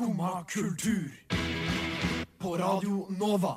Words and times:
Skumma 0.00 0.44
kultur. 0.48 1.12
På 2.38 2.56
Radio 2.56 3.06
Nova. 3.18 3.56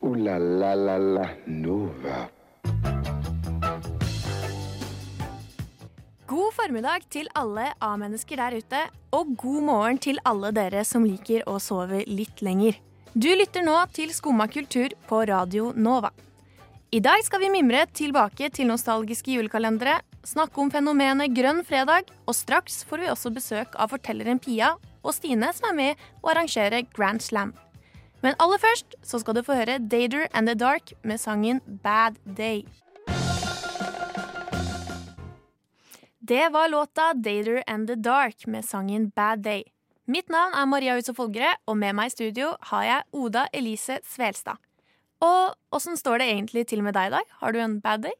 O-la-la-la-la 0.00 1.28
Nova. 1.46 2.16
God 6.26 6.54
formiddag 6.54 7.06
til 7.10 7.30
alle 7.34 7.68
A-mennesker 7.78 8.42
der 8.42 8.58
ute, 8.58 8.82
og 9.12 9.36
god 9.36 9.62
morgen 9.62 10.02
til 10.02 10.18
alle 10.24 10.50
dere 10.50 10.82
som 10.84 11.06
liker 11.06 11.46
å 11.46 11.60
sove 11.62 12.02
litt 12.10 12.42
lenger. 12.42 12.74
Du 13.14 13.30
lytter 13.38 13.62
nå 13.62 13.78
til 13.94 14.10
Skumma 14.10 14.48
kultur 14.50 14.90
på 15.06 15.22
Radio 15.30 15.70
Nova. 15.76 16.10
I 16.90 16.98
dag 16.98 17.22
skal 17.22 17.46
vi 17.46 17.54
mimre 17.54 17.86
tilbake 17.94 18.50
til 18.50 18.66
nostalgiske 18.74 19.30
julekalendere, 19.38 20.00
snakke 20.26 20.60
om 20.62 20.70
fenomenet 20.70 21.34
Grønn 21.36 21.62
fredag, 21.66 22.10
og 22.26 22.36
straks 22.36 22.82
får 22.88 23.02
vi 23.02 23.10
også 23.12 23.32
besøk 23.34 23.76
av 23.80 23.92
fortelleren 23.92 24.40
Pia 24.42 24.74
og 25.02 25.14
Stine, 25.16 25.50
som 25.54 25.70
er 25.72 25.78
med 25.78 26.06
å 26.22 26.32
arrangere 26.32 26.84
Grand 26.94 27.22
Slam. 27.22 27.52
Men 28.22 28.38
aller 28.42 28.60
først 28.62 28.94
så 29.02 29.18
skal 29.18 29.34
du 29.34 29.42
få 29.42 29.56
høre 29.58 29.80
Dader 29.82 30.28
and 30.32 30.46
the 30.46 30.54
Dark 30.54 30.94
med 31.02 31.18
sangen 31.20 31.60
Bad 31.66 32.20
Day. 32.24 32.62
Det 36.22 36.48
var 36.54 36.68
låta 36.70 37.14
Dader 37.14 37.64
and 37.66 37.88
the 37.88 37.96
Dark 37.98 38.46
med 38.46 38.64
sangen 38.64 39.10
Bad 39.10 39.42
Day. 39.42 39.64
Mitt 40.06 40.28
navn 40.30 40.54
er 40.54 40.66
Maria 40.66 40.94
Huset 40.94 41.16
Folgere, 41.16 41.56
og 41.66 41.76
med 41.78 41.96
meg 41.98 42.10
i 42.10 42.14
studio 42.14 42.52
har 42.70 42.84
jeg 42.86 43.08
Oda 43.14 43.48
Elise 43.54 43.98
Svelstad. 44.06 44.58
Og 45.22 45.54
åssen 45.74 45.98
står 45.98 46.22
det 46.22 46.30
egentlig 46.30 46.66
til 46.70 46.82
med 46.82 46.94
deg 46.94 47.10
i 47.10 47.14
dag? 47.16 47.34
Har 47.42 47.54
du 47.54 47.58
en 47.62 47.80
bad 47.82 48.06
day? 48.06 48.14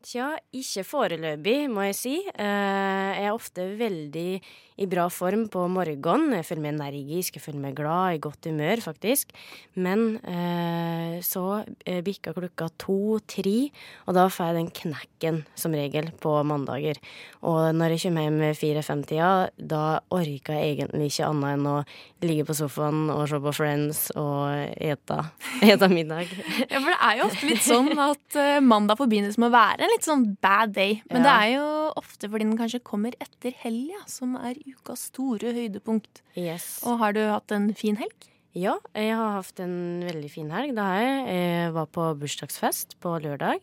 Tja, 0.00 0.30
ikke 0.56 0.82
foreløpig, 0.88 1.68
må 1.68 1.82
jeg 1.90 1.96
si. 1.98 2.14
Eh, 2.32 3.10
jeg 3.20 3.26
er 3.26 3.34
ofte 3.36 3.66
veldig 3.76 4.40
i 4.80 4.86
bra 4.88 5.04
form 5.12 5.42
på 5.52 5.66
morgenen. 5.68 6.32
Jeg 6.38 6.46
føler 6.48 6.64
meg 6.64 6.74
energisk, 6.78 7.36
jeg 7.36 7.44
føler 7.44 7.60
meg 7.66 7.74
glad, 7.76 8.16
i 8.16 8.20
godt 8.24 8.46
humør, 8.48 8.80
faktisk. 8.80 9.34
Men 9.76 10.16
eh, 10.24 11.18
så 11.24 11.42
eh, 11.84 12.00
bikka 12.06 12.32
klokka 12.36 12.70
to-tre, 12.80 13.68
og 14.08 14.16
da 14.16 14.24
får 14.32 14.50
jeg 14.50 14.56
den 14.58 14.70
knekken 14.80 15.42
som 15.58 15.76
regel 15.76 16.08
på 16.22 16.32
mandager. 16.48 16.96
Og 17.44 17.74
når 17.76 17.94
jeg 17.96 18.04
kommer 18.06 18.26
hjem 18.28 18.40
fire-fem-tida, 18.56 19.30
da 19.60 19.82
orker 20.16 20.56
jeg 20.56 20.78
egentlig 20.78 21.10
ikke 21.12 21.28
annet 21.28 21.58
enn 21.58 21.68
å 21.68 21.76
ligge 22.24 22.48
på 22.48 22.56
sofaen 22.56 23.06
og 23.12 23.26
se 23.30 23.40
på 23.40 23.54
Friends 23.56 24.02
og 24.20 24.80
ete, 24.80 25.20
ete 25.74 25.90
middag. 25.92 26.32
Ja, 26.70 26.80
for 26.80 26.88
det 26.88 26.98
er 26.98 27.20
jo 27.20 27.28
ofte 27.28 27.48
litt 27.52 27.64
sånn 27.64 27.92
at 28.00 28.40
uh, 28.40 28.58
mandag 28.64 29.00
forbindes 29.00 29.36
med 29.40 29.50
å 29.50 29.54
være 29.58 29.84
en 29.84 29.92
litt 29.94 30.08
sånn 30.08 30.26
bad 30.40 30.72
day. 30.76 31.02
Men 31.12 31.20
Ja. 31.20 31.28
det 31.28 31.36
er 31.36 31.54
jo 31.58 31.68
ofte 32.00 32.28
fordi 32.30 32.48
den 32.48 32.56
kanskje 32.60 32.80
kommer 32.86 33.12
etter 33.20 33.52
helga, 33.60 34.00
som 34.08 34.36
er 34.40 34.56
ukas 34.72 35.08
store 35.10 35.52
høydepunkt. 35.56 36.22
Yes. 36.38 36.80
Og 36.86 36.98
har 37.02 37.14
du 37.16 37.20
hatt 37.28 37.52
en 37.56 37.70
fin 37.76 37.98
helg? 38.00 38.26
Ja, 38.56 38.72
jeg 38.98 39.14
har 39.14 39.36
hatt 39.36 39.60
en 39.62 40.00
veldig 40.02 40.30
fin 40.32 40.50
helg. 40.50 40.72
Da 40.74 40.88
jeg. 40.98 41.20
Jeg 41.30 41.74
var 41.76 41.86
på 41.94 42.08
bursdagsfest 42.18 42.96
på 43.02 43.12
lørdag. 43.22 43.62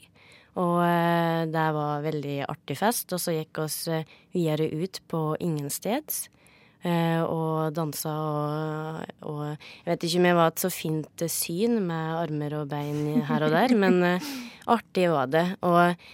Og 0.58 0.80
eh, 0.86 1.44
det 1.52 1.66
var 1.75 2.05
veldig 2.05 2.38
artig 2.49 2.77
fest. 2.80 3.11
Og 3.14 3.19
så 3.22 3.36
gikk 3.36 3.59
oss 3.66 3.81
eh, 3.91 4.08
videre 4.33 4.69
ut 4.72 5.02
på 5.11 5.36
Ingensteds. 5.44 6.30
eh, 6.88 7.19
Og 7.21 7.73
dansa 7.75 8.14
og, 8.16 9.03
og 9.27 9.44
Jeg 9.52 9.92
vet 9.92 10.08
ikke 10.08 10.21
om 10.23 10.30
jeg 10.31 10.39
var 10.39 10.53
et 10.53 10.64
så 10.64 10.71
fint 10.71 11.25
syn 11.36 11.77
med 11.89 12.16
armer 12.23 12.55
og 12.61 12.69
bein 12.71 13.21
her 13.27 13.44
og 13.44 13.52
der, 13.53 13.75
men 13.75 13.99
artig 14.67 15.09
var 15.11 15.27
det. 15.27 15.45
Og, 15.67 16.08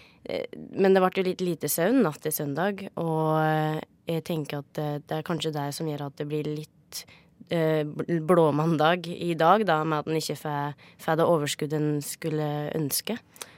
men 0.78 0.94
det 0.96 1.02
ble 1.04 1.26
litt 1.28 1.42
lite 1.44 1.70
søvn 1.72 2.02
natt 2.06 2.22
til 2.24 2.32
søndag, 2.36 2.86
og 2.96 3.40
eh, 3.42 3.82
jeg 4.08 4.24
tenker 4.28 4.62
at 4.64 4.80
eh, 4.80 4.98
det 5.04 5.18
er 5.20 5.26
kanskje 5.28 5.54
det 5.56 5.68
som 5.76 5.90
gjør 5.90 6.08
at 6.08 6.18
det 6.20 6.28
blir 6.30 6.48
litt 6.48 7.04
eh, 7.50 7.84
bl- 7.84 8.22
blåmandag 8.28 9.10
i 9.12 9.34
dag, 9.40 9.66
da, 9.68 9.82
med 9.84 10.04
at 10.04 10.12
en 10.12 10.20
ikke 10.20 10.40
får 11.04 11.20
det 11.20 11.28
overskuddet 11.28 11.80
en 11.80 12.02
skulle 12.06 12.50
ønske. 12.76 13.18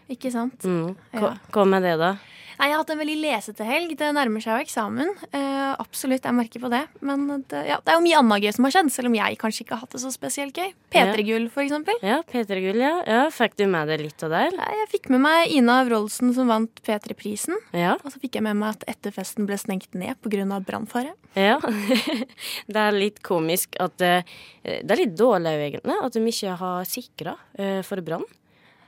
Ikke 0.09 0.29
sant? 0.33 0.61
Mm. 0.65 0.95
Hva 1.17 1.35
hva 1.53 1.65
med 1.69 1.85
det, 1.85 1.95
da? 2.01 2.15
Nei, 2.55 2.69
Jeg 2.69 2.75
har 2.75 2.81
hatt 2.83 2.91
en 2.93 3.01
veldig 3.01 3.15
lesete 3.19 3.65
helg. 3.67 3.93
Det 3.99 4.09
nærmer 4.15 4.43
seg 4.43 4.55
jo 4.55 4.65
eksamen. 4.65 5.11
Eh, 5.35 5.73
absolutt, 5.81 6.23
jeg 6.23 6.35
merker 6.37 6.63
på 6.63 6.71
det. 6.71 6.81
Men 7.05 7.25
det, 7.51 7.63
ja, 7.67 7.79
det 7.83 7.91
er 7.91 7.99
jo 7.99 8.05
mye 8.05 8.21
annet 8.21 8.45
gøy 8.45 8.53
som 8.55 8.67
har 8.67 8.75
skjedd, 8.75 8.91
selv 8.95 9.11
om 9.11 9.17
jeg 9.17 9.39
kanskje 9.41 9.65
ikke 9.65 9.75
har 9.75 9.83
hatt 9.83 9.95
det 9.95 10.01
så 10.03 10.11
spesielt 10.13 10.59
gøy. 10.59 10.71
P3-gull, 10.95 11.49
for 11.51 11.65
eksempel. 11.65 11.99
Ja, 12.05 12.21
P3 12.29 12.61
Gull, 12.63 12.79
ja. 12.83 12.93
ja. 13.09 13.25
Fikk 13.33 13.57
du 13.59 13.65
med 13.71 13.91
deg 13.91 14.05
litt 14.05 14.25
av 14.25 14.31
det? 14.35 14.45
Jeg 14.55 14.87
fikk 14.93 15.11
med 15.13 15.25
meg 15.25 15.51
Ina 15.55 15.81
Wroldsen 15.87 16.31
som 16.37 16.51
vant 16.51 16.81
P3-prisen. 16.85 17.59
Ja. 17.75 17.97
Og 18.01 18.13
så 18.13 18.21
fikk 18.23 18.39
jeg 18.39 18.47
med 18.47 18.59
meg 18.61 18.77
at 18.77 18.87
etterfesten 18.95 19.49
ble 19.49 19.59
stengt 19.59 19.91
ned 19.97 20.15
pga. 20.23 20.61
brannfare. 20.65 21.13
ja. 21.35 21.59
det 22.73 22.81
er 22.81 22.95
litt 22.95 23.21
komisk 23.25 23.75
at 23.83 24.01
eh, 24.03 24.23
Det 24.63 24.91
er 24.91 25.01
litt 25.03 25.15
dårlig 25.17 25.51
egentlig, 25.67 25.99
at 26.01 26.15
de 26.15 26.23
ikke 26.31 26.57
har 26.61 26.87
sikra 26.89 27.35
eh, 27.59 27.81
for 27.85 28.01
brann. 28.05 28.25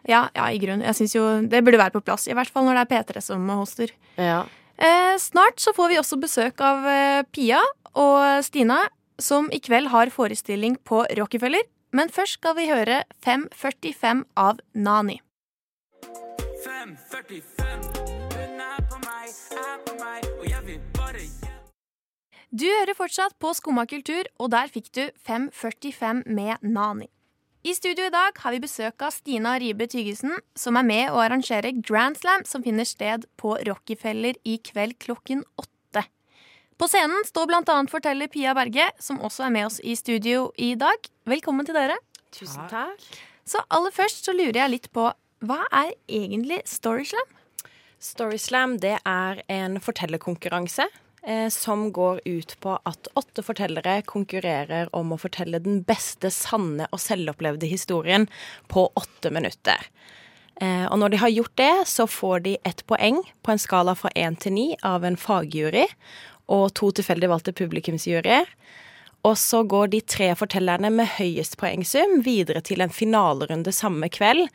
Ja, 0.07 0.27
ja, 0.35 0.47
i 0.49 0.59
grunn. 0.61 0.83
Jeg 0.85 0.95
synes 0.95 1.15
jo 1.15 1.25
det 1.51 1.63
burde 1.67 1.79
være 1.81 1.95
på 1.97 2.03
plass. 2.07 2.27
I 2.31 2.35
hvert 2.37 2.51
fall 2.51 2.67
når 2.67 2.79
det 2.79 2.85
er 2.85 2.91
P3 2.93 3.23
som 3.23 3.49
hoster. 3.51 3.91
Ja. 4.15 4.45
Eh, 4.77 5.15
snart 5.19 5.59
så 5.59 5.73
får 5.75 5.91
vi 5.91 5.99
også 5.99 6.19
besøk 6.21 6.61
av 6.63 6.85
eh, 6.87 7.23
Pia 7.33 7.59
og 7.97 8.43
Stina, 8.45 8.83
som 9.19 9.49
i 9.51 9.59
kveld 9.63 9.89
har 9.91 10.13
forestilling 10.13 10.77
på 10.87 11.03
Rockefeller. 11.19 11.65
Men 11.95 12.11
først 12.13 12.39
skal 12.39 12.55
vi 12.57 12.67
høre 12.69 13.01
545 13.25 14.23
av 14.37 14.61
Nani. 14.75 15.19
545. 16.63 17.89
Hun 18.35 18.63
er 18.63 18.87
på 18.87 19.01
meg, 19.03 19.27
er 19.57 19.83
på 19.87 19.97
meg, 19.99 20.29
og 20.37 20.47
jeg 20.47 20.63
vil 20.69 20.81
bare. 20.95 21.25
Du 22.47 22.63
hører 22.63 22.95
fortsatt 22.95 23.35
på 23.43 23.51
Skumma 23.57 23.83
kultur, 23.89 24.23
og 24.39 24.53
der 24.53 24.71
fikk 24.71 24.87
du 24.95 25.03
545 25.27 26.23
med 26.31 26.63
Nani. 26.63 27.09
I 27.67 27.73
studio 27.75 28.05
i 28.07 28.11
dag 28.13 28.37
har 28.39 28.53
vi 28.55 28.61
besøk 28.63 29.03
av 29.03 29.11
Stina 29.11 29.57
Ribe 29.59 29.89
Tygesen, 29.91 30.37
som 30.55 30.77
er 30.79 30.85
med 30.87 31.09
å 31.11 31.17
arrangere 31.19 31.73
Grand 31.75 32.15
Slam, 32.15 32.45
som 32.47 32.63
finner 32.63 32.87
sted 32.87 33.25
på 33.35 33.57
Rockefeller 33.67 34.37
i 34.47 34.53
kveld 34.63 34.95
klokken 35.03 35.41
åtte. 35.59 36.05
På 36.79 36.87
scenen 36.87 37.25
står 37.27 37.51
annet 37.57 37.91
forteller 37.91 38.31
Pia 38.31 38.53
Berge, 38.55 38.85
som 39.03 39.19
også 39.19 39.49
er 39.49 39.51
med 39.51 39.67
oss 39.67 39.81
i 39.83 39.97
studio 39.99 40.45
i 40.55 40.75
dag. 40.79 41.09
Velkommen 41.27 41.67
til 41.67 41.75
dere. 41.75 41.97
Tusen 42.31 42.69
takk. 42.71 43.03
Så 43.43 43.59
aller 43.67 43.91
først 43.91 44.23
så 44.23 44.31
lurer 44.31 44.61
jeg 44.61 44.71
litt 44.71 44.87
på, 44.95 45.09
hva 45.43 45.59
er 45.67 45.91
egentlig 46.07 46.61
Storyslam? 46.71 47.35
Storyslam 47.99 48.77
det 48.79 48.95
er 49.03 49.43
en 49.51 49.75
fortellerkonkurranse 49.83 50.87
som 51.51 51.89
går 51.91 52.21
ut 52.23 52.53
på 52.63 52.77
at 52.87 53.09
åtte 53.19 53.43
fortellere 53.43 53.97
konkurrerer 54.07 54.87
om 54.95 55.11
å 55.11 55.17
fortelle 55.19 55.59
den 55.59 55.81
beste, 55.83 56.31
sanne 56.31 56.87
og 56.91 57.01
selvopplevde 57.03 57.67
historien 57.67 58.29
på 58.71 58.85
åtte 58.95 59.33
minutter. 59.35 59.89
Eh, 60.61 60.85
og 60.89 60.97
når 60.99 61.13
de 61.13 61.19
har 61.21 61.33
gjort 61.33 61.55
det, 61.59 61.73
så 61.85 62.07
får 62.09 62.39
de 62.47 62.55
ett 62.65 62.81
poeng 62.89 63.19
på 63.45 63.53
en 63.53 63.61
skala 63.61 63.93
fra 63.97 64.09
én 64.15 64.37
til 64.39 64.55
ni 64.55 64.67
av 64.85 65.05
en 65.05 65.17
fagjury 65.19 65.85
og 66.53 66.71
to 66.79 66.89
tilfeldig 66.95 67.29
valgte 67.29 67.53
publikumsjuryer. 67.53 68.49
Og 69.27 69.37
så 69.37 69.63
går 69.67 69.91
de 69.93 70.01
tre 70.01 70.31
fortellerne 70.39 70.89
med 70.93 71.17
høyest 71.17 71.57
poengsum 71.61 72.21
videre 72.25 72.63
til 72.65 72.81
en 72.81 72.93
finalerunde 72.93 73.73
samme 73.75 74.09
kveld, 74.13 74.47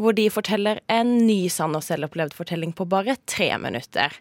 hvor 0.00 0.14
de 0.16 0.28
forteller 0.32 0.80
en 0.92 1.16
ny 1.26 1.48
sann 1.52 1.74
og 1.76 1.84
selvopplevd 1.84 2.36
fortelling 2.36 2.74
på 2.76 2.86
bare 2.88 3.16
tre 3.26 3.50
minutter. 3.60 4.14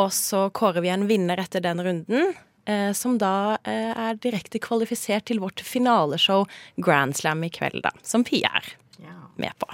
Og 0.00 0.08
så 0.16 0.46
kårer 0.56 0.84
vi 0.84 0.92
en 0.92 1.06
vinner 1.10 1.40
etter 1.42 1.62
den 1.64 1.82
runden, 1.84 2.34
eh, 2.70 2.90
som 2.96 3.18
da 3.20 3.58
eh, 3.68 3.92
er 3.92 4.20
direkte 4.22 4.60
kvalifisert 4.62 5.28
til 5.28 5.42
vårt 5.42 5.62
finaleshow 5.66 6.46
Grand 6.80 7.16
Slam 7.18 7.44
i 7.44 7.52
kveld, 7.52 7.82
da, 7.84 7.92
som 8.06 8.24
Pia 8.26 8.52
er 8.60 8.74
med 9.40 9.56
på. 9.60 9.70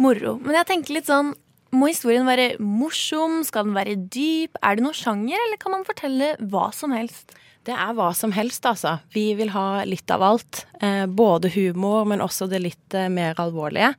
Moro. 0.00 0.38
Men 0.44 0.60
jeg 0.60 0.68
tenker 0.68 0.98
litt 0.98 1.08
sånn, 1.08 1.34
må 1.76 1.90
historien 1.90 2.28
være 2.28 2.54
morsom? 2.64 3.42
Skal 3.44 3.66
den 3.68 3.76
være 3.76 3.96
dyp? 4.08 4.56
Er 4.64 4.78
det 4.78 4.84
noe 4.86 4.96
sjanger, 4.96 5.36
eller 5.36 5.60
kan 5.60 5.74
man 5.74 5.84
fortelle 5.88 6.34
hva 6.48 6.68
som 6.72 6.94
helst? 6.96 7.34
Det 7.68 7.76
er 7.76 7.92
hva 7.98 8.08
som 8.16 8.32
helst, 8.32 8.64
altså. 8.64 8.96
Vi 9.12 9.26
vil 9.36 9.50
ha 9.52 9.84
litt 9.84 10.08
av 10.14 10.24
alt. 10.24 10.62
Eh, 10.80 11.04
både 11.04 11.50
humor, 11.52 12.06
men 12.08 12.22
også 12.24 12.48
det 12.48 12.62
litt 12.64 12.96
eh, 12.96 13.10
mer 13.12 13.36
alvorlige. 13.42 13.92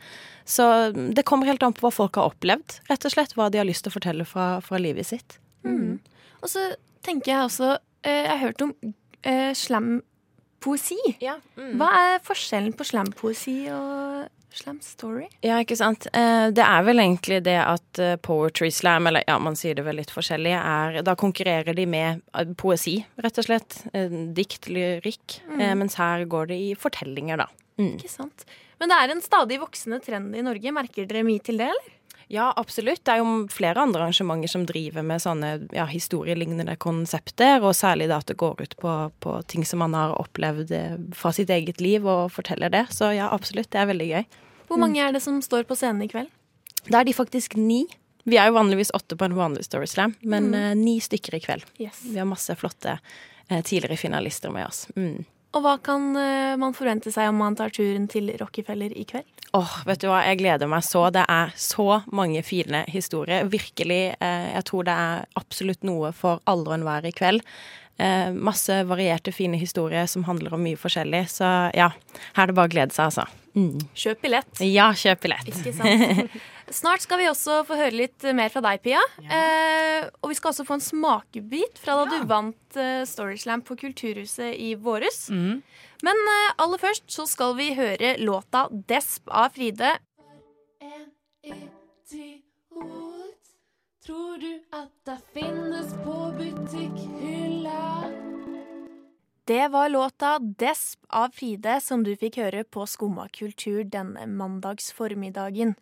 Så 0.50 0.66
det 1.14 1.28
kommer 1.30 1.46
helt 1.52 1.62
an 1.62 1.76
på 1.78 1.86
hva 1.86 1.92
folk 1.94 2.18
har 2.18 2.32
opplevd, 2.32 2.80
rett 2.90 3.06
og 3.06 3.14
slett. 3.14 3.36
Hva 3.38 3.52
de 3.54 3.62
har 3.62 3.68
lyst 3.70 3.86
til 3.86 3.94
å 3.94 3.98
fortelle 4.00 4.26
fra, 4.26 4.48
fra 4.66 4.82
livet 4.82 5.06
sitt. 5.12 5.38
Og 6.42 6.50
så 6.50 6.64
tenker 7.06 7.34
jeg 7.34 7.46
også 7.46 7.70
eh, 7.76 8.24
Jeg 8.24 8.32
har 8.32 8.42
hørt 8.48 8.66
om 8.66 8.74
eh, 9.22 9.52
slampoesi. 9.54 10.98
Hva 11.78 11.90
er 12.02 12.26
forskjellen 12.26 12.74
på 12.80 12.88
slampoesi 12.90 13.60
og 13.76 14.26
slam 14.56 14.80
story? 14.82 15.28
Ja, 15.46 15.60
ikke 15.64 15.78
sant. 15.78 16.08
Eh, 16.14 16.50
Det 16.56 16.64
er 16.66 16.84
vel 16.88 17.00
egentlig 17.04 17.42
det 17.46 17.58
at 17.62 18.00
eh, 18.00 18.16
poetry 18.18 18.70
slam, 18.74 19.08
eller 19.08 19.24
ja, 19.28 19.38
man 19.40 19.56
sier 19.56 19.76
det 19.76 19.86
vel 19.86 20.00
litt 20.02 20.12
forskjellig, 20.12 20.56
er 20.58 21.02
Da 21.06 21.16
konkurrerer 21.16 21.76
de 21.76 21.86
med 21.86 22.22
eh, 22.34 22.46
poesi, 22.58 22.98
rett 23.22 23.38
og 23.38 23.46
slett. 23.46 23.82
Dikt, 24.36 24.68
lyrikk. 24.72 25.40
Eh, 25.60 25.76
Mens 25.76 25.96
her 26.02 26.26
går 26.26 26.48
det 26.54 26.58
i 26.58 26.74
fortellinger, 26.76 27.38
da. 27.46 27.48
Mm. 27.80 27.96
Ikke 27.98 28.10
sant? 28.12 28.46
Men 28.80 28.90
det 28.92 28.98
er 28.98 29.12
en 29.14 29.22
stadig 29.22 29.60
voksende 29.60 30.02
trend 30.04 30.36
i 30.36 30.42
Norge. 30.44 30.72
Merker 30.76 31.06
dere 31.08 31.24
mye 31.28 31.42
til 31.44 31.58
det, 31.60 31.70
eller? 31.72 31.96
Ja, 32.32 32.52
absolutt. 32.62 33.02
Det 33.06 33.16
er 33.16 33.24
jo 33.24 33.48
flere 33.50 33.82
andre 33.82 34.04
arrangementer 34.06 34.52
som 34.52 34.66
driver 34.70 35.02
med 35.06 35.22
sånne 35.24 35.48
ja, 35.74 35.88
historielignende 35.90 36.76
konsepter, 36.78 37.58
og 37.64 37.74
særlig 37.74 38.06
da 38.12 38.20
at 38.22 38.30
det 38.30 38.38
går 38.38 38.62
ut 38.62 38.76
på, 38.78 38.98
på, 39.26 39.34
ting 39.50 39.66
som 39.66 39.82
man 39.82 39.98
har 39.98 40.14
opplevd 40.14 40.74
eh, 40.78 41.00
fra 41.18 41.32
sitt 41.34 41.50
eget 41.50 41.82
liv, 41.82 42.06
og 42.06 42.30
forteller 42.36 42.70
det. 42.70 42.84
Så 42.94 43.10
ja, 43.18 43.32
absolutt. 43.34 43.72
Det 43.74 43.82
er 43.82 43.90
veldig 43.90 44.10
gøy. 44.12 44.28
Hvor 44.70 44.78
mange 44.78 45.02
er 45.02 45.16
det 45.16 45.24
som 45.26 45.42
står 45.42 45.66
på 45.66 45.80
scenen 45.80 46.06
i 46.06 46.12
kveld? 46.12 46.30
Da 46.86 47.02
er 47.02 47.10
de 47.10 47.18
faktisk 47.18 47.58
ni. 47.58 47.88
Vi 48.30 48.38
er 48.38 48.52
jo 48.52 48.60
vanligvis 48.60 48.94
åtte 48.94 49.18
på 49.18 49.26
en 49.26 49.34
vanlig 49.34 49.66
Story 49.66 49.90
Slam, 49.90 50.14
men 50.22 50.52
mm. 50.54 50.78
ni 50.78 51.00
stykker 51.02 51.40
i 51.40 51.42
kveld. 51.42 51.66
Yes. 51.82 52.04
Vi 52.06 52.22
har 52.22 52.30
masse 52.30 52.54
flotte 52.62 53.00
eh, 53.50 53.64
tidligere 53.64 53.98
finalister 53.98 54.54
med 54.54 54.70
oss. 54.70 54.86
Mm. 54.94 55.26
Og 55.58 55.64
hva 55.66 55.76
kan 55.82 56.12
uh, 56.14 56.54
man 56.62 56.76
forvente 56.78 57.12
seg 57.14 57.32
om 57.32 57.40
man 57.42 57.58
tar 57.58 57.74
turen 57.74 58.06
til 58.12 58.30
Rockefeller 58.38 58.94
i 58.94 59.06
kveld? 59.10 59.28
Åh, 59.50 59.64
oh, 59.64 59.78
vet 59.88 60.04
du 60.04 60.06
hva, 60.12 60.22
jeg 60.28 60.38
gleder 60.44 60.70
meg 60.70 60.84
så. 60.86 61.08
Det 61.14 61.24
er 61.26 61.54
så 61.58 62.04
mange 62.14 62.44
fine 62.46 62.84
historier. 62.86 63.48
Virkelig. 63.50 64.02
Eh, 64.22 64.50
jeg 64.54 64.66
tror 64.70 64.86
det 64.86 64.94
er 64.94 65.24
absolutt 65.42 65.88
noe 65.90 66.12
for 66.14 66.44
alle 66.46 66.70
og 66.70 66.76
enhver 66.76 67.08
i 67.10 67.14
kveld. 67.18 67.42
Eh, 68.00 68.32
masse 68.32 68.84
varierte, 68.88 69.32
fine 69.36 69.58
historier 69.60 70.06
som 70.08 70.24
handler 70.24 70.54
om 70.56 70.64
mye 70.64 70.80
forskjellig. 70.80 71.26
Så 71.34 71.48
ja, 71.76 71.90
her 72.38 72.46
er 72.46 72.52
det 72.52 72.56
bare 72.56 72.72
å 72.72 72.72
glede 72.72 72.96
seg, 72.96 73.10
altså. 73.10 73.26
Mm. 73.58 73.82
Kjøp 73.98 74.22
billett. 74.24 74.62
Ja, 74.64 74.92
kjøp 74.96 75.26
billett. 75.26 75.50
Ikke 75.52 75.74
sant. 75.76 76.38
Snart 76.80 77.04
skal 77.04 77.20
vi 77.20 77.28
også 77.28 77.64
få 77.68 77.76
høre 77.80 77.98
litt 77.98 78.24
mer 78.38 78.52
fra 78.54 78.62
deg, 78.64 78.84
Pia. 78.86 79.02
Ja. 79.26 79.40
Eh, 79.40 80.08
og 80.22 80.32
vi 80.32 80.38
skal 80.38 80.54
også 80.54 80.68
få 80.68 80.78
en 80.78 80.86
smakebit 80.86 81.82
fra 81.82 81.98
da 82.00 82.06
ja. 82.06 82.12
du 82.14 82.30
vant 82.30 82.80
eh, 82.80 83.02
Storyslam 83.10 83.66
på 83.68 83.76
Kulturhuset 83.82 84.54
i 84.56 84.76
våres. 84.80 85.26
Mm. 85.34 85.60
Men 86.06 86.24
eh, 86.36 86.54
aller 86.62 86.80
først 86.80 87.10
så 87.12 87.28
skal 87.28 87.58
vi 87.60 87.74
høre 87.80 88.16
låta 88.22 88.68
'Desp' 88.72 89.28
av 89.28 89.52
Fride. 89.58 89.98
En 90.80 91.10
idiot. 91.44 93.09
Tror 94.06 94.38
du 94.40 94.62
at 94.72 94.92
det 95.04 95.18
finnes 95.34 95.90
på 96.06 96.14
butikkhylla? 96.38 98.04
Det 99.44 99.68
var 99.68 99.90
låta 99.90 100.40
'Desp' 100.40 101.06
av 101.10 101.30
Fride 101.36 101.82
som 101.82 102.04
du 102.04 102.16
fikk 102.16 102.38
høre 102.40 102.64
på 102.64 102.86
Skumma 102.88 103.28
kultur 103.28 103.84
denne 103.84 104.24
mandagsformiddagen. 104.24 105.76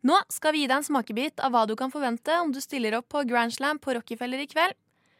Nå 0.00 0.16
skal 0.32 0.52
vi 0.56 0.62
gi 0.62 0.70
deg 0.70 0.76
en 0.78 0.88
smakebit 0.88 1.44
av 1.44 1.52
hva 1.52 1.66
du 1.68 1.76
kan 1.76 1.92
forvente 1.92 2.40
om 2.40 2.52
du 2.52 2.60
stiller 2.64 2.96
opp 2.96 3.08
på 3.12 3.26
Grand 3.28 3.52
Slam 3.52 3.78
på 3.78 3.92
Rockefeller 3.92 4.40
i 4.40 4.48
kveld. 4.48 4.72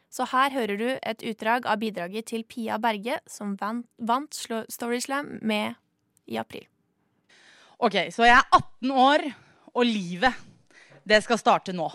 Så 0.09 0.25
her 0.33 0.51
hører 0.51 0.77
du 0.81 0.89
et 1.03 1.23
utdrag 1.23 1.67
av 1.67 1.77
bidraget 1.79 2.33
til 2.33 2.45
Pia 2.45 2.79
Berge, 2.79 3.21
som 3.29 3.59
vant 3.61 4.33
Storyslam 4.73 5.39
med 5.43 5.75
i 6.27 6.41
april. 6.41 6.65
OK, 7.79 8.09
så 8.09 8.25
jeg 8.25 8.39
er 8.39 8.49
18 8.49 8.91
år, 8.91 9.33
og 9.75 9.85
livet, 9.85 10.33
det 11.05 11.21
skal 11.23 11.39
starte 11.39 11.77
nå. 11.77 11.93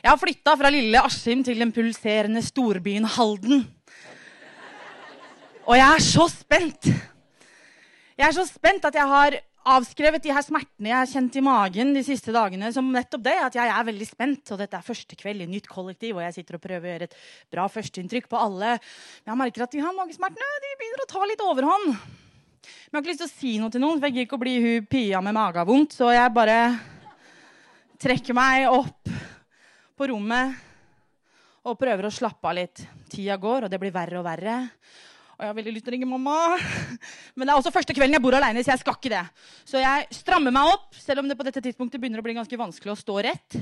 Jeg 0.00 0.08
har 0.08 0.16
flytta 0.16 0.54
fra 0.56 0.70
lille 0.72 1.00
Askim 1.04 1.42
til 1.44 1.58
den 1.60 1.74
pulserende 1.76 2.40
storbyen 2.40 3.04
Halden. 3.04 3.66
Og 5.68 5.76
jeg 5.76 5.84
er 5.84 6.00
så 6.00 6.24
spent. 6.32 6.88
Jeg 8.16 8.24
er 8.24 8.32
så 8.32 8.46
spent 8.48 8.86
at 8.88 8.96
jeg 8.96 9.04
har 9.10 9.36
avskrevet 9.70 10.24
de 10.24 10.32
her 10.32 10.40
smertene 10.40 10.88
jeg 10.88 10.96
har 10.96 11.10
kjent 11.10 11.36
i 11.36 11.42
magen 11.44 11.92
de 11.92 12.00
siste 12.06 12.32
dagene 12.32 12.70
som 12.72 12.88
nettopp 12.88 13.26
det, 13.26 13.36
at 13.44 13.58
jeg 13.60 13.74
er 13.74 13.86
veldig 13.90 14.08
spent. 14.08 14.54
Og 14.54 14.62
dette 14.62 14.80
er 14.80 14.88
første 14.88 15.20
kveld 15.20 15.44
i 15.44 15.50
nytt 15.52 15.68
kollektiv, 15.68 16.16
og 16.16 16.24
jeg 16.24 16.38
sitter 16.38 16.56
og 16.56 16.64
prøver 16.64 16.88
å 16.88 16.94
gjøre 16.94 17.10
et 17.10 17.20
bra 17.52 17.68
førsteinntrykk 17.76 18.32
på 18.32 18.40
alle. 18.40 18.78
Men 19.20 19.34
jeg 19.34 19.42
merker 19.44 19.68
at 19.68 19.76
de 19.76 19.84
her 19.84 19.96
magesmertene 20.00 20.60
de 20.64 20.74
begynner 20.80 21.04
å 21.04 21.10
ta 21.12 21.28
litt 21.28 21.44
overhånd. 21.44 21.88
Men 21.92 22.88
jeg 22.88 22.96
har 22.96 23.04
ikke 23.04 23.12
lyst 23.12 23.26
til 23.26 23.28
å 23.28 23.36
si 23.36 23.56
noe 23.60 23.76
til 23.76 23.84
noen, 23.84 24.00
for 24.00 24.08
jeg 24.08 24.16
gidder 24.16 24.30
ikke 24.30 24.40
å 24.40 24.46
bli 24.48 24.60
hun 24.64 24.92
pia 24.96 25.20
med 25.20 25.36
magevondt. 25.36 26.00
Så 26.00 26.08
jeg 26.16 26.36
bare 26.40 26.60
trekker 28.00 28.32
meg 28.32 28.72
opp 28.72 29.19
på 30.00 30.08
rommet 30.08 30.56
og 31.68 31.76
prøver 31.76 32.08
å 32.08 32.14
slappe 32.14 32.48
av 32.48 32.56
litt. 32.56 32.80
Tida 33.12 33.36
går, 33.40 33.66
og 33.66 33.72
det 33.72 33.80
blir 33.82 33.92
verre 33.92 34.20
og 34.20 34.24
verre. 34.24 34.56
Og 35.36 35.44
jeg 35.44 35.50
har 35.50 35.56
veldig 35.58 35.74
lyst 35.74 35.84
til 35.86 35.92
å 35.92 35.96
ringe 35.96 36.08
mamma. 36.08 36.36
Men 37.36 37.44
det 37.44 37.52
er 37.52 37.58
også 37.60 37.72
første 37.74 37.96
kvelden 37.96 38.16
jeg 38.16 38.24
bor 38.24 38.36
aleine, 38.36 38.64
så 38.64 38.72
jeg 38.72 38.82
skal 38.82 38.96
ikke 38.96 39.12
det. 39.12 39.24
Så 39.68 39.80
jeg 39.82 40.08
strammer 40.22 40.54
meg 40.56 40.72
opp, 40.72 40.96
selv 40.96 41.22
om 41.22 41.28
det 41.28 41.36
på 41.36 41.44
dette 41.48 41.62
tidspunktet 41.64 42.00
begynner 42.00 42.22
å 42.22 42.24
bli 42.24 42.36
ganske 42.38 42.60
vanskelig 42.60 42.94
å 42.94 43.00
stå 43.00 43.18
rett. 43.28 43.58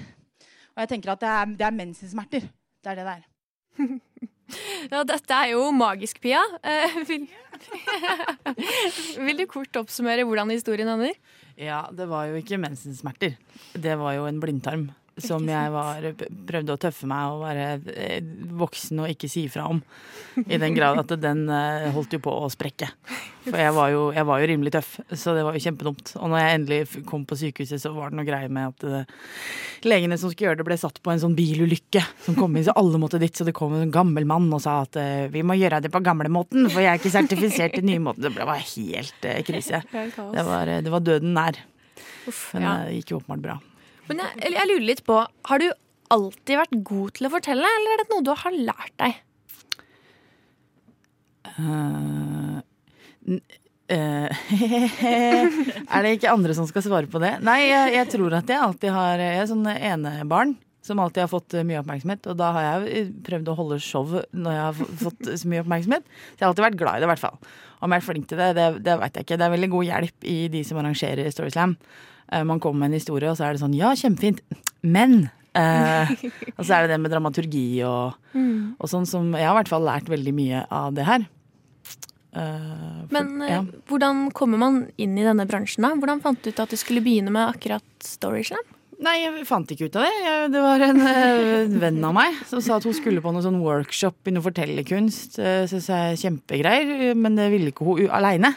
Og 0.75 0.85
jeg 0.85 0.93
tenker 0.93 1.15
at 1.15 1.25
det 1.25 1.33
er, 1.35 1.57
det 1.59 1.67
er 1.67 1.79
mensensmerter. 1.81 2.47
Det 2.79 2.93
er 2.93 3.01
det 3.01 3.09
det 3.09 3.17
er. 3.19 3.27
Ja, 4.89 5.03
dette 5.05 5.37
er 5.37 5.51
jo 5.51 5.67
magisk, 5.77 6.23
Pia. 6.25 6.39
Eh, 6.65 6.95
vil, 7.05 7.27
vil, 9.27 9.43
du 9.43 9.45
kort 9.51 9.77
oppsummere 9.77 10.25
hvordan 10.25 10.49
historien 10.55 10.89
ender? 10.89 11.19
Ja, 11.61 11.83
det 11.93 12.07
var 12.09 12.31
jo 12.31 12.39
ikke 12.41 12.57
mensensmerter. 12.63 13.37
Det 13.77 13.99
var 14.01 14.17
jo 14.17 14.25
en 14.25 14.41
blindtarm 14.41 14.87
som 15.23 15.45
jeg 15.49 15.73
var, 15.75 16.05
prøvde 16.49 16.75
å 16.75 16.81
tøffe 16.81 17.09
meg 17.11 17.33
og 17.33 17.43
være 17.43 17.67
eh, 17.95 18.19
voksen 18.59 19.03
og 19.03 19.13
ikke 19.13 19.31
si 19.31 19.47
ifra 19.49 19.67
om. 19.71 19.81
I 20.45 20.59
den 20.61 20.77
grad 20.77 21.01
at 21.03 21.15
den 21.21 21.47
eh, 21.51 21.89
holdt 21.95 22.15
jo 22.15 22.21
på 22.23 22.33
å 22.33 22.49
sprekke. 22.53 22.91
For 23.49 23.59
jeg 23.59 23.75
var, 23.75 23.91
jo, 23.95 24.03
jeg 24.15 24.29
var 24.29 24.43
jo 24.43 24.49
rimelig 24.51 24.73
tøff, 24.75 24.91
så 25.17 25.35
det 25.37 25.45
var 25.47 25.57
jo 25.57 25.63
kjempedumt. 25.65 26.13
Og 26.21 26.33
når 26.33 26.43
jeg 26.43 26.59
endelig 26.59 27.05
kom 27.09 27.25
på 27.29 27.39
sykehuset, 27.41 27.83
så 27.83 27.93
var 27.97 28.13
det 28.13 28.19
noe 28.21 28.29
greie 28.29 28.51
med 28.53 28.75
at 28.75 28.87
eh, 28.89 29.15
legene 29.89 30.19
som 30.21 30.33
skulle 30.33 30.51
gjøre 30.51 30.61
det, 30.61 30.69
ble 30.69 30.81
satt 30.81 31.01
på 31.03 31.15
en 31.15 31.23
sånn 31.23 31.39
bilulykke 31.39 32.05
som 32.27 32.37
kom 32.39 32.57
inn, 32.57 32.67
så 32.69 32.77
alle 32.79 33.01
måtte 33.01 33.23
dit. 33.23 33.35
Så 33.35 33.47
det 33.49 33.57
kom 33.57 33.77
en 33.79 33.95
gammel 33.95 34.29
mann 34.29 34.51
og 34.53 34.63
sa 34.65 34.81
at 34.85 34.99
vi 35.33 35.45
må 35.47 35.57
gjøre 35.59 35.83
det 35.85 35.93
på 35.95 36.03
gamlemåten, 36.05 36.69
for 36.69 36.85
jeg 36.85 36.93
er 36.93 37.01
ikke 37.01 37.15
sertifisert 37.15 37.79
til 37.79 37.87
nymåten. 37.89 38.29
Det 38.29 38.47
var 38.49 38.63
helt 38.63 39.33
krise. 39.49 39.83
Det 39.93 40.47
var, 40.47 40.79
det 40.83 40.93
var 40.93 41.05
døden 41.05 41.35
nær. 41.39 41.61
Men 42.55 42.69
det 42.69 43.01
gikk 43.01 43.15
jo 43.15 43.23
åpenbart 43.23 43.45
bra. 43.45 43.59
Men 44.09 44.25
jeg, 44.25 44.53
jeg, 44.55 44.69
lurer 44.71 44.89
litt 44.89 45.05
på, 45.07 45.21
har 45.51 45.63
du 45.63 45.69
alltid 46.15 46.61
vært 46.63 46.77
god 46.91 47.09
til 47.19 47.29
å 47.29 47.33
fortelle, 47.33 47.73
eller 47.79 47.95
er 47.95 48.03
det 48.03 48.11
noe 48.13 48.25
du 48.25 48.33
har 48.43 48.53
lært 48.57 48.95
deg? 49.01 49.13
Uh, 51.59 52.61
er 53.89 54.31
det 56.05 56.17
ikke 56.17 56.33
andre 56.33 56.57
som 56.57 56.67
skal 56.69 56.85
svare 56.85 57.09
på 57.11 57.21
det? 57.23 57.33
Nei, 57.45 57.61
jeg, 57.67 57.93
jeg 57.97 58.07
tror 58.15 58.39
at 58.39 58.49
jeg 58.53 58.61
alltid 58.61 58.91
har 58.93 59.23
Jeg 59.23 59.43
er 59.43 59.47
sånn 59.49 59.67
enebarn 59.73 60.57
som 60.89 61.01
alltid 61.03 61.25
har 61.25 61.31
fått 61.31 61.57
mye 61.69 61.81
oppmerksomhet. 61.83 62.27
Og 62.31 62.37
da 62.39 62.51
har 62.57 62.67
jeg 62.67 63.09
prøvd 63.27 63.51
å 63.51 63.57
holde 63.59 63.81
show 63.83 64.07
når 64.09 64.55
jeg 64.55 64.65
har 64.65 64.93
fått 65.05 65.31
så 65.41 65.51
mye 65.51 65.65
oppmerksomhet. 65.65 66.09
Så 66.09 66.39
jeg 66.39 66.47
har 66.47 66.53
alltid 66.53 66.67
vært 66.69 66.81
glad 66.81 66.97
i 66.97 67.03
det, 67.03 67.09
i 67.09 67.13
hvert 67.13 67.25
fall. 67.25 67.41
Om 67.85 67.95
jeg 67.95 68.03
er 68.03 68.07
flink 68.07 68.29
til 68.31 68.41
det, 68.41 68.51
det, 68.59 68.69
det 68.87 68.97
veit 69.03 69.19
jeg 69.19 69.27
ikke. 69.27 69.41
Det 69.41 69.47
er 69.47 69.57
veldig 69.57 69.73
god 69.75 69.89
hjelp 69.89 70.29
i 70.33 70.39
de 70.53 70.63
som 70.67 70.81
arrangerer 70.81 71.35
Storyslam. 71.35 71.77
Eh, 72.33 72.45
man 72.45 72.61
kommer 72.61 72.85
med 72.85 72.93
en 72.93 72.99
historie, 72.99 73.31
og 73.31 73.39
så 73.39 73.49
er 73.49 73.57
det 73.57 73.63
sånn 73.63 73.77
Ja, 73.77 73.95
kjempefint, 73.97 74.43
men 74.85 75.31
eh, 75.57 76.13
Og 76.59 76.63
så 76.63 76.77
er 76.77 76.85
det 76.85 76.95
det 76.95 77.01
med 77.03 77.13
dramaturgi 77.13 77.67
og, 77.89 78.19
mm. 78.35 78.79
og, 78.79 78.87
sånn 78.91 79.09
som 79.09 79.33
Jeg 79.33 79.49
har 79.49 79.57
i 79.57 79.61
hvert 79.63 79.73
fall 79.73 79.87
lært 79.89 80.11
veldig 80.13 80.35
mye 80.37 80.65
av 80.69 80.95
det 80.97 81.09
her. 81.09 81.29
Uh, 82.39 83.07
for, 83.09 83.15
men 83.17 83.31
ja. 83.49 83.63
hvordan 83.89 84.27
kommer 84.37 84.61
man 84.61 84.83
inn 85.01 85.17
i 85.19 85.25
denne 85.25 85.47
bransjen, 85.49 85.83
da? 85.87 85.95
Hvordan 85.97 86.21
fant 86.23 86.43
du 86.45 86.51
ut 86.53 86.61
at 86.61 86.71
du 86.71 86.77
skulle 86.79 87.01
begynne 87.03 87.33
med 87.35 87.55
akkurat 87.57 88.05
Storyslam? 88.05 88.67
Nei, 89.03 89.15
jeg 89.23 89.47
fant 89.49 89.71
ikke 89.73 89.89
ut 89.89 89.97
av 89.97 90.05
det. 90.05 90.35
Det 90.53 90.63
var 90.63 90.85
en 90.85 91.01
uh, 91.01 91.79
venn 91.81 92.05
av 92.05 92.15
meg 92.15 92.37
som 92.51 92.61
sa 92.63 92.77
at 92.77 92.87
hun 92.87 92.95
skulle 92.95 93.23
på 93.25 93.33
noen 93.33 93.47
sånn 93.47 93.63
workshop 93.63 94.29
i 94.29 94.35
noe 94.35 94.45
fortellerkunst. 94.45 95.39
Uh, 95.41 95.65
Syns 95.71 95.89
jeg 95.89 96.13
er 96.13 96.21
kjempegreier, 96.21 97.17
men 97.17 97.39
det 97.39 97.49
ville 97.55 97.73
ikke 97.73 97.89
hun 97.89 98.05
aleine. 98.13 98.53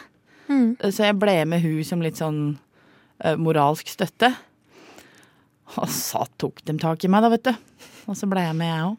Mm. 0.50 0.76
Så 0.84 1.08
jeg 1.08 1.16
ble 1.22 1.38
med 1.48 1.64
hun 1.64 1.80
som 1.88 2.04
litt 2.04 2.20
sånn 2.20 2.42
Eh, 2.52 2.71
moralsk 3.38 3.90
støtte. 3.92 4.32
Og 5.80 5.88
så 5.92 6.24
tok 6.40 6.60
de 6.66 6.76
tak 6.80 7.04
i 7.04 7.10
meg, 7.12 7.24
da, 7.24 7.30
vet 7.32 7.46
du. 7.48 7.52
Og 8.10 8.18
så 8.18 8.28
ble 8.30 8.44
jeg 8.44 8.56
med, 8.58 8.68
jeg 8.72 8.88
òg. 8.90 8.98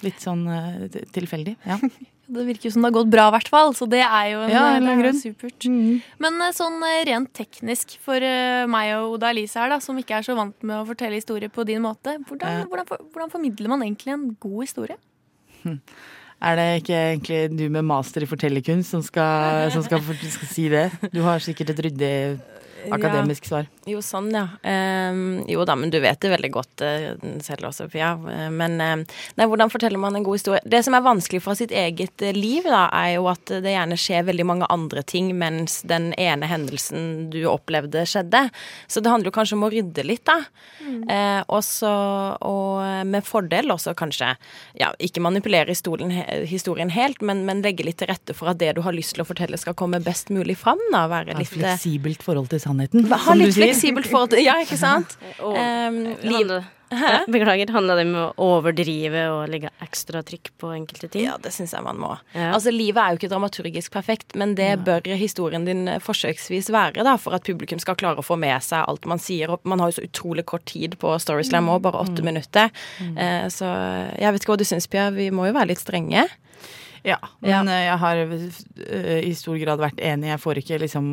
Litt 0.00 0.22
sånn 0.24 0.46
uh, 0.48 1.02
tilfeldig. 1.14 1.58
ja. 1.68 1.80
Det 2.30 2.44
virker 2.46 2.68
jo 2.68 2.70
som 2.70 2.84
det 2.84 2.92
har 2.92 2.94
gått 2.94 3.08
bra, 3.10 3.24
i 3.26 3.32
hvert 3.34 3.48
fall. 3.50 3.72
Så 3.74 3.88
det 3.90 4.04
er 4.06 4.26
jo 4.30 4.42
en, 4.44 4.52
ja, 4.52 4.66
en 4.78 5.00
grunn. 5.00 5.16
supert. 5.18 5.64
Mm. 5.66 5.96
Men 6.22 6.36
eh, 6.44 6.52
sånn 6.54 6.76
rent 7.08 7.32
teknisk 7.34 7.96
for 8.04 8.22
meg 8.70 8.92
og 9.00 9.16
Oda 9.16 9.32
Elise 9.34 9.58
her, 9.58 9.72
da, 9.72 9.80
som 9.82 9.98
ikke 9.98 10.20
er 10.20 10.28
så 10.28 10.36
vant 10.38 10.54
med 10.62 10.76
å 10.76 10.84
fortelle 10.86 11.18
historier 11.18 11.50
på 11.50 11.64
din 11.66 11.82
måte, 11.82 12.14
hvordan, 12.28 12.68
hvordan, 12.70 12.86
hvordan 13.10 13.32
formidler 13.34 13.72
man 13.72 13.82
egentlig 13.82 14.14
en 14.14 14.28
god 14.46 14.62
historie? 14.62 14.94
Hm. 15.64 15.80
Er 16.40 16.56
det 16.56 16.68
ikke 16.84 17.00
egentlig 17.00 17.40
du 17.58 17.66
med 17.66 17.88
master 17.90 18.22
i 18.22 18.30
fortellerkunst 18.30 18.94
som 18.94 19.02
skal, 19.04 19.66
som 19.74 19.82
skal, 19.84 20.06
skal 20.06 20.52
si 20.54 20.70
det? 20.70 20.86
Du 21.10 21.24
har 21.26 21.42
sikkert 21.42 21.74
et 21.74 21.82
ryddig 21.88 22.14
akademisk 22.90 23.44
svar. 23.44 23.66
Jo, 23.90 24.00
sånn, 24.04 24.30
ja. 24.34 24.44
Um, 24.62 25.40
jo 25.50 25.64
da, 25.66 25.74
men 25.78 25.90
du 25.92 25.98
vet 26.02 26.20
det 26.22 26.30
veldig 26.32 26.50
godt 26.54 26.84
uh, 26.84 27.12
selv 27.42 27.70
også, 27.70 27.88
Pia. 27.90 28.12
Men 28.52 28.76
uh, 28.78 29.02
nei, 29.38 29.46
hvordan 29.50 29.72
forteller 29.72 30.00
man 30.00 30.16
en 30.18 30.26
god 30.26 30.38
historie? 30.38 30.62
Det 30.64 30.82
som 30.86 30.94
er 30.96 31.04
vanskelig 31.04 31.42
fra 31.44 31.56
sitt 31.58 31.74
eget 31.74 32.22
uh, 32.22 32.30
liv, 32.36 32.66
da, 32.68 32.84
er 33.00 33.16
jo 33.16 33.26
at 33.32 33.50
det 33.50 33.74
gjerne 33.74 33.98
skjer 33.98 34.26
veldig 34.28 34.46
mange 34.46 34.68
andre 34.70 35.02
ting 35.02 35.32
mens 35.38 35.80
den 35.88 36.10
ene 36.20 36.48
hendelsen 36.50 37.30
du 37.32 37.40
opplevde, 37.50 38.04
skjedde. 38.08 38.46
Så 38.90 39.02
det 39.02 39.12
handler 39.12 39.32
jo 39.32 39.36
kanskje 39.40 39.58
om 39.58 39.66
å 39.66 39.72
rydde 39.72 40.06
litt, 40.06 40.24
da. 40.28 40.38
Mm. 40.80 41.02
Også, 41.52 41.90
og 42.46 43.06
med 43.08 43.24
fordel 43.26 43.70
også 43.72 43.92
kanskje 43.98 44.30
ja, 44.78 44.90
ikke 45.02 45.22
manipulere 45.22 45.72
historien, 45.72 46.12
historien 46.48 46.90
helt, 46.92 47.20
men, 47.24 47.44
men, 47.48 47.62
legge 47.64 47.84
litt 47.86 48.00
til 48.00 48.10
rette 48.10 48.34
for 48.36 48.52
at 48.52 48.60
det 48.60 48.72
du 48.76 48.82
har 48.84 48.94
lyst 48.96 49.14
til 49.16 49.24
å 49.24 49.28
fortelle, 49.28 49.58
skal 49.60 49.76
komme 49.78 50.00
best 50.04 50.32
mulig 50.34 50.56
fram. 50.60 50.80
da, 50.92 51.04
være 51.10 51.36
litt 51.38 51.50
Fleksibelt 51.52 52.24
forhold 52.24 52.50
til 52.52 52.62
sannheten. 52.62 53.06
Ha 53.10 53.36
litt 53.36 53.56
fleksibelt 53.80 54.10
forhold 54.10 54.34
til 54.34 54.44
Ja, 54.44 54.58
ikke 54.62 54.78
sant? 54.80 55.16
Og, 55.44 55.56
Um, 55.56 56.04
liv, 56.22 56.34
handler, 56.34 56.64
ja, 56.90 57.20
beklager, 57.30 57.70
handla 57.72 57.94
det 57.98 58.04
med 58.08 58.18
å 58.20 58.48
overdrive 58.58 59.22
og 59.30 59.50
legge 59.50 59.70
ekstra 59.84 60.22
trykk 60.26 60.50
på 60.58 60.72
enkelte 60.74 61.08
ting? 61.12 61.24
ja, 61.26 61.36
det 61.42 61.52
syns 61.54 61.72
jeg 61.74 61.84
man 61.86 62.00
må. 62.00 62.10
Ja. 62.34 62.50
Altså, 62.54 62.72
Livet 62.74 63.00
er 63.02 63.14
jo 63.14 63.20
ikke 63.20 63.30
dramaturgisk 63.30 63.94
perfekt, 63.94 64.34
men 64.38 64.56
det 64.58 64.72
bør 64.86 65.06
historien 65.20 65.66
din 65.68 65.86
eh, 65.88 66.00
forsøksvis 66.02 66.70
være, 66.74 67.04
da, 67.06 67.16
for 67.20 67.36
at 67.36 67.46
publikum 67.46 67.80
skal 67.82 67.98
klare 68.00 68.22
å 68.22 68.26
få 68.26 68.38
med 68.40 68.58
seg 68.66 68.84
alt 68.86 69.06
man 69.10 69.22
sier. 69.22 69.52
Og 69.54 69.66
man 69.70 69.82
har 69.82 69.92
jo 69.92 70.00
så 70.00 70.06
utrolig 70.08 70.46
kort 70.50 70.66
tid 70.70 70.98
på 71.00 71.14
Storyslam 71.22 71.70
òg, 71.70 71.82
bare 71.86 72.02
åtte 72.04 72.26
minutter. 72.26 72.70
Eh, 73.14 73.46
så 73.52 73.70
jeg 74.18 74.34
vet 74.34 74.42
ikke 74.42 74.54
hva 74.56 74.60
du 74.60 74.68
syns, 74.68 74.90
Pia. 74.90 75.10
Vi 75.14 75.30
må 75.34 75.48
jo 75.48 75.56
være 75.56 75.72
litt 75.72 75.82
strenge. 75.82 76.26
Ja, 77.06 77.16
men 77.40 77.70
ja. 77.70 77.78
jeg 77.86 77.98
har 78.02 78.20
eh, 78.20 79.20
i 79.24 79.32
stor 79.36 79.56
grad 79.60 79.80
vært 79.80 80.00
enig. 80.04 80.30
Jeg 80.32 80.42
får 80.42 80.60
ikke 80.62 80.80
liksom 80.82 81.10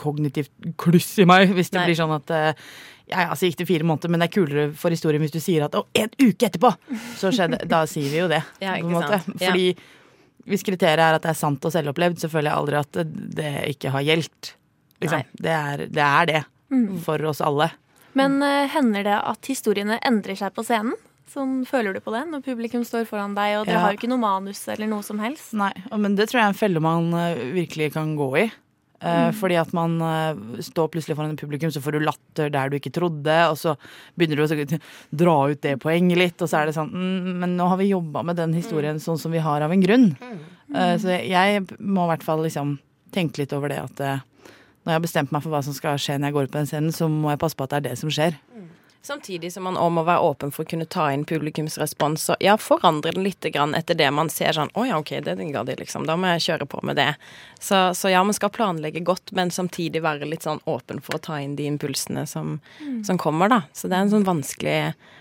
kognitivt 0.00 0.70
kluss 0.80 1.12
i 1.22 1.26
meg 1.28 1.52
hvis 1.54 1.70
det 1.70 1.80
Nei. 1.80 1.88
blir 1.90 1.98
sånn 2.00 2.14
at 2.16 2.32
eh, 2.34 2.64
ja, 3.08 3.28
ja, 3.28 3.36
så 3.38 3.48
gikk 3.48 3.62
det 3.62 3.68
fire 3.70 3.86
måneder, 3.88 4.12
men 4.12 4.20
det 4.20 4.28
er 4.28 4.34
kulere 4.34 4.66
for 4.76 4.92
historien 4.92 5.22
hvis 5.24 5.32
du 5.32 5.40
sier 5.40 5.64
at 5.64 5.76
å, 5.78 5.86
en 5.96 6.10
uke 6.18 6.50
etterpå 6.50 6.74
så 7.16 7.30
skjedde 7.32 7.62
Da 7.72 7.84
sier 7.88 8.10
vi 8.12 8.20
jo 8.20 8.28
det, 8.30 8.42
Ja, 8.60 8.74
på 8.76 8.84
en 8.84 8.92
måte. 8.98 9.22
sant. 9.24 9.40
Fordi 9.40 9.70
hvis 10.48 10.64
kriteriet 10.64 11.04
er 11.04 11.16
at 11.16 11.24
det 11.24 11.32
er 11.32 11.38
sant 11.38 11.64
og 11.64 11.72
selvopplevd, 11.74 12.22
så 12.22 12.30
føler 12.32 12.50
jeg 12.50 12.60
aldri 12.60 12.78
at 12.80 13.00
det, 13.36 13.50
ikke 13.74 13.92
har 13.92 14.04
gjeldt. 14.06 14.54
Liksom. 15.02 15.26
Det, 15.44 15.52
er, 15.52 15.82
det 15.92 16.04
er 16.04 16.30
det. 16.30 16.40
For 17.04 17.22
oss 17.28 17.42
alle. 17.44 17.68
Men 18.16 18.38
uh, 18.40 18.64
hender 18.72 19.04
det 19.06 19.18
at 19.18 19.50
historiene 19.50 19.98
endrer 20.08 20.38
seg 20.38 20.54
på 20.56 20.64
scenen? 20.66 20.96
Sånn 21.28 21.58
Føler 21.68 21.96
du 21.96 22.00
på 22.04 22.12
det 22.14 22.22
når 22.30 22.44
publikum 22.46 22.84
står 22.86 23.04
foran 23.08 23.34
deg, 23.36 23.58
og 23.58 23.66
dere 23.68 23.76
Ja. 23.76 23.82
har 23.84 23.92
jo 23.92 24.00
ikke 24.00 24.10
noe 24.10 24.22
manus 24.22 24.62
eller 24.68 24.88
noe 24.88 25.04
som 25.04 25.18
helst? 25.20 25.52
Nei, 25.52 25.72
men 25.92 26.16
det 26.16 26.28
tror 26.28 26.40
jeg 26.40 26.46
er 26.46 26.54
en 26.54 26.62
felle 26.62 26.80
man 26.80 27.12
eh, 27.14 27.42
virkelig 27.52 27.92
kan 27.92 28.16
gå 28.16 28.30
i. 28.44 28.50
Mm. 28.98 29.32
Fordi 29.38 29.54
at 29.54 29.72
man 29.76 29.92
eh, 30.02 30.62
står 30.66 30.88
plutselig 30.90 31.14
foran 31.14 31.30
et 31.30 31.38
publikum, 31.40 31.70
så 31.70 31.80
får 31.80 31.94
du 31.94 32.00
latter 32.02 32.50
der 32.50 32.68
du 32.68 32.78
ikke 32.80 32.90
trodde, 32.90 33.36
og 33.46 33.54
så 33.60 33.76
begynner 34.18 34.40
du 34.40 34.42
å 34.42 34.80
dra 35.22 35.36
ut 35.52 35.60
det 35.62 35.76
poenget 35.78 36.18
litt, 36.18 36.42
og 36.42 36.50
så 36.50 36.62
er 36.62 36.66
det 36.66 36.74
sånn 36.74 36.90
mm, 36.90 37.28
Men 37.44 37.56
nå 37.56 37.68
har 37.70 37.78
vi 37.78 37.92
jobba 37.92 38.24
med 38.26 38.40
den 38.40 38.56
historien 38.58 38.98
sånn 38.98 39.20
som 39.20 39.30
vi 39.30 39.38
har 39.44 39.62
av 39.62 39.70
en 39.72 39.84
grunn. 39.84 40.16
Mm. 40.18 40.98
så 41.00 41.14
jeg, 41.24 41.62
må 41.78 42.04
i 42.04 42.10
hvert 42.10 42.26
fall 42.26 42.42
liksom 42.44 42.78
tenke 43.14 43.40
litt 43.40 43.54
over 43.56 43.70
det 43.72 43.78
at 43.80 44.00
eh, 44.04 44.24
når 44.84 44.92
jeg 44.92 44.98
har 44.98 45.04
bestemt 45.04 45.32
meg 45.32 45.44
for 45.44 45.52
hva 45.52 45.62
som 45.64 45.76
skal 45.76 46.00
skje 46.00 46.18
når 46.18 46.30
jeg 46.30 46.34
går 46.36 46.48
ut 46.48 46.52
på 46.52 46.60
den 46.60 46.68
scenen, 46.70 46.92
så 46.96 47.08
må 47.12 47.30
jeg 47.32 47.40
passe 47.40 47.56
på 47.56 47.66
at 47.68 47.74
det 47.74 47.78
er 47.78 47.86
det 47.90 47.98
som 48.00 48.12
skjer. 48.12 48.36
Samtidig 49.08 49.52
som 49.54 49.64
man 49.64 49.78
òg 49.80 49.92
må 49.96 50.02
være 50.04 50.20
åpen 50.20 50.50
for 50.52 50.66
å 50.66 50.68
kunne 50.68 50.84
ta 50.84 51.06
inn 51.14 51.22
publikumsrespons 51.28 52.26
og 52.34 52.42
ja, 52.44 52.58
forandre 52.60 53.14
den 53.16 53.24
litt 53.24 53.46
grann 53.54 53.72
etter 53.78 53.96
det 53.96 54.10
man 54.12 54.28
ser 54.28 54.52
sånn 54.52 54.68
Å 54.76 54.84
ja, 54.84 54.98
OK, 55.00 55.14
det 55.24 55.36
ga 55.54 55.62
de, 55.64 55.78
liksom. 55.80 56.04
Da 56.04 56.18
må 56.20 56.28
jeg 56.34 56.44
kjøre 56.50 56.68
på 56.68 56.82
med 56.84 56.98
det. 57.00 57.14
Så, 57.56 57.94
så 57.96 58.12
ja, 58.12 58.20
man 58.26 58.36
skal 58.36 58.52
planlegge 58.52 59.00
godt, 59.06 59.32
men 59.32 59.52
samtidig 59.54 60.04
være 60.04 60.28
litt 60.28 60.44
sånn 60.44 60.60
åpen 60.68 61.00
for 61.04 61.16
å 61.16 61.22
ta 61.24 61.38
inn 61.40 61.56
de 61.56 61.70
impulsene 61.70 62.26
som, 62.28 62.58
som 63.06 63.20
kommer, 63.20 63.48
da. 63.48 63.62
Så 63.72 63.88
det 63.88 63.96
er 63.96 64.04
en 64.04 64.12
sånn 64.12 64.28
vanskelig 64.28 64.78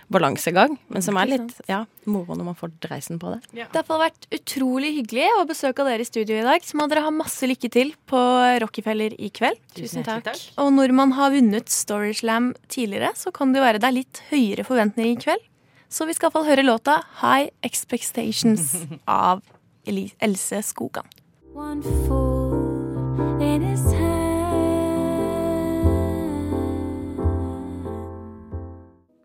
balansegang, 0.08 0.78
men 0.88 1.04
som 1.04 1.18
er 1.20 1.28
litt 1.34 1.56
ja, 1.68 1.82
moro 2.08 2.36
når 2.38 2.48
man 2.48 2.58
får 2.58 2.72
dreisen 2.84 3.20
på 3.20 3.34
det. 3.34 3.40
Det 3.74 3.82
har 3.90 4.00
vært 4.00 4.28
utrolig 4.32 4.94
hyggelig 5.02 5.28
å 5.36 5.44
besøke 5.50 5.84
dere 5.88 6.04
i 6.04 6.08
studio 6.08 6.38
i 6.40 6.46
dag. 6.46 6.64
Så 6.64 6.80
må 6.80 6.88
dere 6.88 7.04
ha 7.04 7.12
masse 7.12 7.48
lykke 7.50 7.70
til 7.74 7.92
på 8.08 8.22
Rockefeller 8.64 9.18
i 9.20 9.30
kveld. 9.36 9.60
Tusen 9.76 10.08
takk. 10.08 10.30
Og 10.64 10.72
når 10.76 10.96
man 10.96 11.12
har 11.18 11.34
vunnet 11.36 11.72
Storyslam 11.72 12.54
tidligere, 12.72 13.12
så 13.20 13.34
kan 13.36 13.52
det 13.52 13.60
jo 13.60 13.68
være 13.68 13.77
det 13.82 13.88
er 13.90 13.98
litt 13.98 14.22
høyere 14.32 14.66
forventninger 14.68 15.14
i 15.14 15.22
kveld. 15.22 15.44
Så 15.90 16.06
vi 16.08 16.14
skal 16.14 16.28
i 16.28 16.30
hvert 16.30 16.40
fall 16.42 16.50
høre 16.50 16.66
låta 16.68 16.98
High 17.22 17.50
Expectations 17.64 18.74
av 19.08 19.44
Else 19.88 20.62
Skogan. 20.68 21.08
One 21.56 21.82
fool 22.06 23.42
in 23.42 23.64
his. 23.64 23.86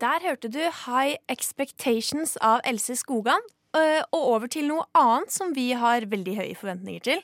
Der 0.03 0.19
hørte 0.25 0.49
du 0.51 0.59
High 0.59 1.15
Expectations 1.31 2.35
av 2.41 2.59
Else 2.67 2.95
Skogan. 2.95 3.39
øh, 3.75 4.01
Og 4.11 4.21
over 4.33 4.47
til 4.47 4.67
noe 4.67 4.83
annet 4.93 5.31
som 5.31 5.53
vi 5.55 5.71
har 5.71 6.05
veldig 6.05 6.35
høye 6.35 6.55
forventninger 6.55 7.01
til. 7.01 7.21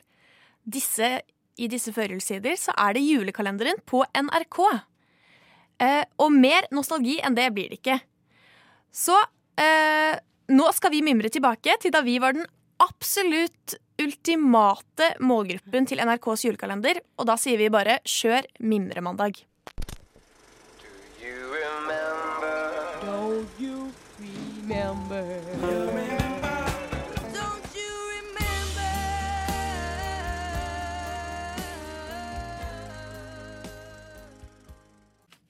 Disse, 0.65 1.21
I 1.57 1.67
disse 1.67 1.91
førjulstider 1.93 2.55
så 2.55 2.71
er 2.77 2.93
det 2.93 3.03
julekalenderen 3.03 3.81
på 3.85 4.03
NRK. 4.15 4.59
Eh, 5.79 6.03
og 6.19 6.33
mer 6.35 6.67
nostalgi 6.75 7.19
enn 7.23 7.37
det 7.37 7.49
blir 7.55 7.71
det 7.71 7.79
ikke. 7.79 7.99
Så 8.91 9.15
eh, 9.59 10.15
nå 10.51 10.71
skal 10.75 10.93
vi 10.93 11.03
mimre 11.05 11.31
tilbake 11.31 11.77
til 11.81 11.93
da 11.93 12.03
vi 12.05 12.17
var 12.21 12.35
den 12.35 12.47
absolutt 12.83 13.77
ultimate 13.99 15.13
målgruppen 15.19 15.87
til 15.89 16.01
NRKs 16.03 16.45
julekalender. 16.47 17.01
Og 17.19 17.27
da 17.29 17.35
sier 17.39 17.59
vi 17.59 17.71
bare 17.71 17.99
kjør 18.07 18.47
mimremandag. 18.63 19.43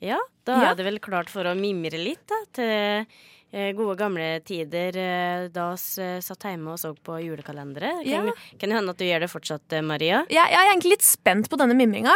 Ja, 0.02 0.20
da 0.48 0.62
Ja. 0.62 0.70
er 0.72 0.76
det 0.80 0.86
vel 0.86 1.00
klart 1.04 1.30
for 1.30 1.44
å 1.44 1.56
mimre 1.58 1.98
litt, 2.00 2.22
da. 2.30 2.38
Til 2.56 3.06
eh, 3.52 3.72
gode 3.74 3.98
gamle 4.00 4.40
tider 4.46 4.96
eh, 4.96 5.48
da 5.52 5.72
oss 5.74 5.98
eh, 6.00 6.20
satt 6.24 6.46
hjemme 6.48 6.72
og 6.76 6.80
så 6.80 6.94
på 6.96 7.18
julekalendere. 7.24 8.06
Ja. 8.08 8.22
Kan, 8.22 8.34
kan 8.62 8.70
det 8.70 8.78
hende 8.78 8.94
at 8.96 8.98
du 9.02 9.06
gjør 9.06 9.26
det 9.26 9.32
fortsatt, 9.34 9.76
Maria? 9.84 10.22
Jeg, 10.30 10.40
jeg 10.54 10.60
er 10.62 10.72
egentlig 10.72 10.94
litt 10.96 11.08
spent 11.08 11.50
på 11.52 11.58
denne 11.60 11.76
mimringa. 11.76 12.14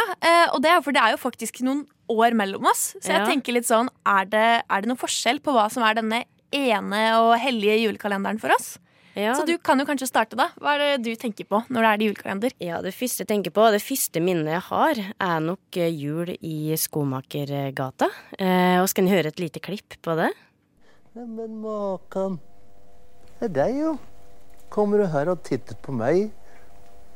Og 0.54 0.62
det 0.64 0.70
er 0.72 0.80
for 0.86 0.92
det 0.96 1.02
er 1.02 1.16
jo 1.16 1.20
faktisk 1.20 1.60
noen 1.66 1.84
år 2.12 2.32
mellom 2.36 2.64
oss. 2.70 2.94
Så 3.00 3.10
jeg 3.12 3.20
Ja. 3.20 3.26
tenker 3.26 3.52
litt 3.56 3.68
sånn 3.68 3.88
er 4.06 4.24
det, 4.24 4.46
er 4.70 4.80
det 4.80 4.88
noen 4.88 5.00
forskjell 5.00 5.40
på 5.44 5.52
hva 5.52 5.70
som 5.72 5.82
er 5.84 5.94
denne 6.00 6.24
ene 6.54 7.04
og 7.18 7.34
hellige 7.42 7.80
julekalenderen 7.88 8.38
for 8.40 8.52
oss? 8.54 8.78
Ja. 9.14 9.34
Så 9.38 9.44
du 9.46 9.54
kan 9.62 9.78
jo 9.78 9.86
kanskje 9.86 10.08
starte, 10.10 10.36
da. 10.38 10.48
Hva 10.58 10.74
er 10.74 10.80
det 10.82 11.04
du 11.06 11.12
tenker 11.20 11.46
på 11.46 11.60
når 11.70 11.84
det 11.86 11.90
er 11.90 12.04
julekalender? 12.08 12.54
Ja, 12.62 12.80
det 12.82 12.94
første 12.96 13.22
jeg 13.22 13.30
tenker 13.30 13.54
på, 13.54 13.66
det 13.70 13.82
første 13.84 14.22
minnet 14.24 14.50
jeg 14.56 14.64
har, 14.68 15.02
er 15.22 15.44
nok 15.44 15.78
eh, 15.78 15.92
jul 15.94 16.32
i 16.34 16.74
Skomakergata. 16.80 18.10
Eh, 18.38 18.80
og 18.82 18.88
skal 18.90 19.06
jeg 19.06 19.14
høre 19.14 19.30
et 19.30 19.42
lite 19.42 19.62
klipp 19.62 19.94
på 20.02 20.16
det? 20.18 20.32
Neimen, 21.14 21.60
makan. 21.62 22.40
Det 23.38 23.52
er 23.52 23.54
deg, 23.60 23.78
jo. 23.84 23.94
Kommer 24.74 25.04
du 25.04 25.06
her 25.12 25.30
og 25.30 25.44
titter 25.46 25.78
på 25.78 25.94
meg? 25.94 26.32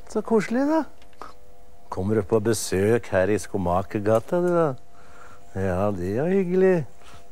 Så 0.09 0.23
koselig, 0.23 0.69
da. 0.71 0.85
Kommer 1.91 2.21
du 2.21 2.23
på 2.31 2.39
besøk 2.45 3.11
her 3.11 3.33
i 3.33 3.41
Skomakergata, 3.43 4.39
du, 4.45 4.53
da? 4.55 4.69
Ja, 5.59 5.89
det 5.91 6.15
er 6.15 6.31
hyggelig. 6.31 6.77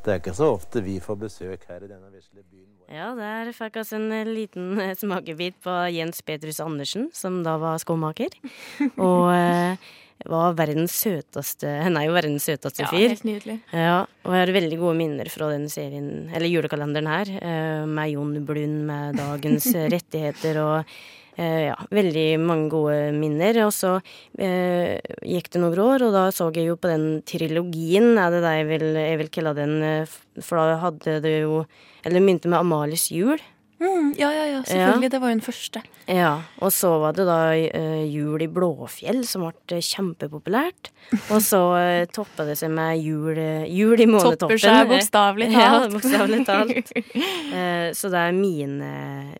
Det 0.03 0.11
er 0.11 0.19
ikke 0.19 0.35
så 0.35 0.51
ofte 0.57 0.83
vi 0.83 0.99
får 1.03 1.23
besøk 1.23 1.63
her 1.69 1.85
i 1.85 1.87
denne 1.87 2.11
vesle 2.11 2.43
byen. 2.43 2.76
Ja, 2.87 3.11
der 3.17 3.51
fikk 3.55 3.81
vi 3.81 3.95
en 3.97 4.11
eh, 4.15 4.27
liten 4.27 4.79
eh, 4.79 4.95
smakebit 4.95 5.57
på 5.63 5.73
Jens 5.91 6.21
Petrus 6.23 6.61
Andersen, 6.63 7.09
som 7.13 7.41
da 7.43 7.57
var 7.59 7.79
skomaker. 7.83 8.31
Og 9.09 9.31
eh, 9.33 9.89
var 10.25 10.55
verdens 10.57 10.95
søteste 10.97 11.69
Han 11.85 11.97
er 11.99 12.07
jo 12.07 12.15
verdens 12.15 12.47
søteste 12.47 12.87
fyr. 12.89 13.03
Ja, 13.03 13.11
helt 13.11 13.27
nydelig. 13.27 13.57
Ja, 13.69 13.99
og 14.25 14.33
jeg 14.33 14.41
har 14.41 14.53
veldig 14.55 14.79
gode 14.81 14.97
minner 14.97 15.29
fra 15.29 15.51
denne 15.51 15.69
serien, 15.71 16.25
eller 16.33 16.49
julekalenderen 16.49 17.11
her, 17.11 17.33
eh, 17.37 17.83
med 17.85 18.15
Jon 18.15 18.33
Blund, 18.47 18.79
med 18.89 19.19
dagens 19.19 19.69
rettigheter 19.95 20.63
og 20.63 20.97
ja, 21.37 21.75
veldig 21.93 22.25
mange 22.41 22.69
gode 22.73 23.11
minner. 23.13 23.59
Og 23.67 23.73
så 23.75 23.97
eh, 24.41 24.97
gikk 25.21 25.51
det 25.53 25.61
noen 25.61 25.81
år, 25.83 26.07
og 26.07 26.15
da 26.15 26.23
så 26.33 26.49
jeg 26.55 26.71
jo 26.71 26.77
på 26.81 26.89
den 26.89 27.21
trilogien, 27.29 28.15
er 28.17 28.33
det 28.33 28.41
det 28.45 28.55
jeg 28.59 28.69
vil, 28.71 28.87
jeg 29.03 29.19
vil 29.21 29.29
kalle 29.37 29.53
den, 29.57 29.75
eh, 29.85 30.17
for 30.41 30.61
da 30.61 30.79
hadde 30.81 31.19
det 31.25 31.37
jo 31.43 31.65
Eller 32.05 32.19
det 32.19 32.25
begynte 32.25 32.49
med 32.49 32.59
Amalies 32.61 33.09
jul. 33.11 33.41
Mm, 33.77 34.13
ja, 34.17 34.31
ja, 34.33 34.45
ja, 34.49 34.61
selvfølgelig. 34.65 35.11
Det 35.13 35.19
var 35.21 35.29
jo 35.29 35.35
den 35.35 35.43
første. 35.45 35.81
Ja, 36.09 36.31
og 36.65 36.71
så 36.73 36.89
var 37.03 37.13
det 37.17 37.27
da 37.27 37.37
uh, 37.53 38.03
jul 38.09 38.41
i 38.41 38.47
Blåfjell, 38.49 39.21
som 39.27 39.43
ble 39.45 39.77
eh, 39.77 39.83
kjempepopulært. 39.85 40.89
Og 41.33 41.41
så 41.45 41.59
uh, 41.75 42.05
toppa 42.09 42.47
det 42.47 42.55
seg 42.57 42.71
med 42.73 42.97
jul, 43.03 43.37
eh, 43.37 43.67
jul 43.69 44.01
i 44.01 44.07
månetoppen. 44.09 44.47
Topper 44.47 44.63
seg 44.63 44.89
bokstavelig 44.89 45.49
Ja, 45.53 45.67
talt. 45.75 45.93
bokstavelig 45.93 46.41
talt. 46.47 46.91
uh, 46.95 47.89
så 47.99 48.11
det 48.13 48.23
er 48.23 48.37
mine, 48.37 48.91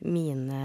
mine 0.05 0.61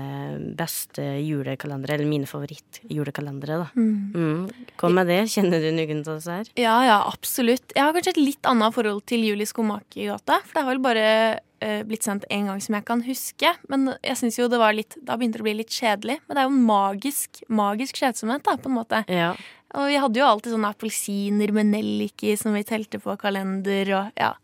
beste 0.59 1.07
julekalendere, 1.23 1.97
eller 1.97 2.11
mine 2.11 2.29
favorittjulekalendere, 2.29 3.63
da. 3.65 3.71
Mm. 3.73 4.51
Kom 4.81 4.99
med 4.99 5.09
det. 5.09 5.23
Kjenner 5.33 5.65
du 5.65 5.71
noen 5.73 6.05
av 6.05 6.19
disse 6.21 6.37
her? 6.43 6.53
Ja, 6.61 6.77
ja, 6.87 7.01
absolutt. 7.09 7.73
Jeg 7.73 7.87
har 7.87 7.97
kanskje 7.97 8.17
et 8.17 8.23
litt 8.23 8.53
annet 8.53 8.77
forhold 8.77 9.05
til 9.09 9.25
Jul 9.27 9.41
i 9.43 9.49
Skomakergata. 9.49 10.43
For 10.45 10.59
det 10.59 10.63
er 10.63 10.69
vel 10.69 10.83
bare 10.85 11.09
eh, 11.09 11.41
blitt 11.89 12.07
sendt 12.07 12.27
én 12.33 12.49
gang 12.51 12.61
som 12.63 12.77
jeg 12.79 12.87
kan 12.89 13.03
huske. 13.07 13.55
Men 13.73 13.95
jeg 14.03 14.19
synes 14.21 14.39
jo 14.39 14.49
det 14.51 14.61
var 14.61 14.75
litt 14.77 14.97
Da 15.03 15.17
begynte 15.17 15.39
det 15.41 15.45
å 15.45 15.49
bli 15.49 15.59
litt 15.61 15.75
kjedelig. 15.75 16.19
Men 16.27 16.37
det 16.37 16.43
er 16.43 16.49
jo 16.49 16.55
en 16.55 16.69
magisk, 16.69 17.43
magisk 17.49 18.03
kjedsomhet, 18.03 18.45
da, 18.47 18.57
på 18.59 18.71
en 18.71 18.79
måte. 18.81 19.03
Ja. 19.13 19.33
Og 19.73 19.89
vi 19.89 19.99
hadde 20.01 20.21
jo 20.21 20.29
alltid 20.29 20.53
sånne 20.55 20.73
appelsiner 20.75 21.53
med 21.57 21.71
nellik 21.73 22.25
i 22.27 22.37
som 22.37 22.57
vi 22.57 22.65
telte 22.69 23.01
på 23.03 23.17
kalender, 23.21 23.93
og 23.97 24.21
ja. 24.21 24.35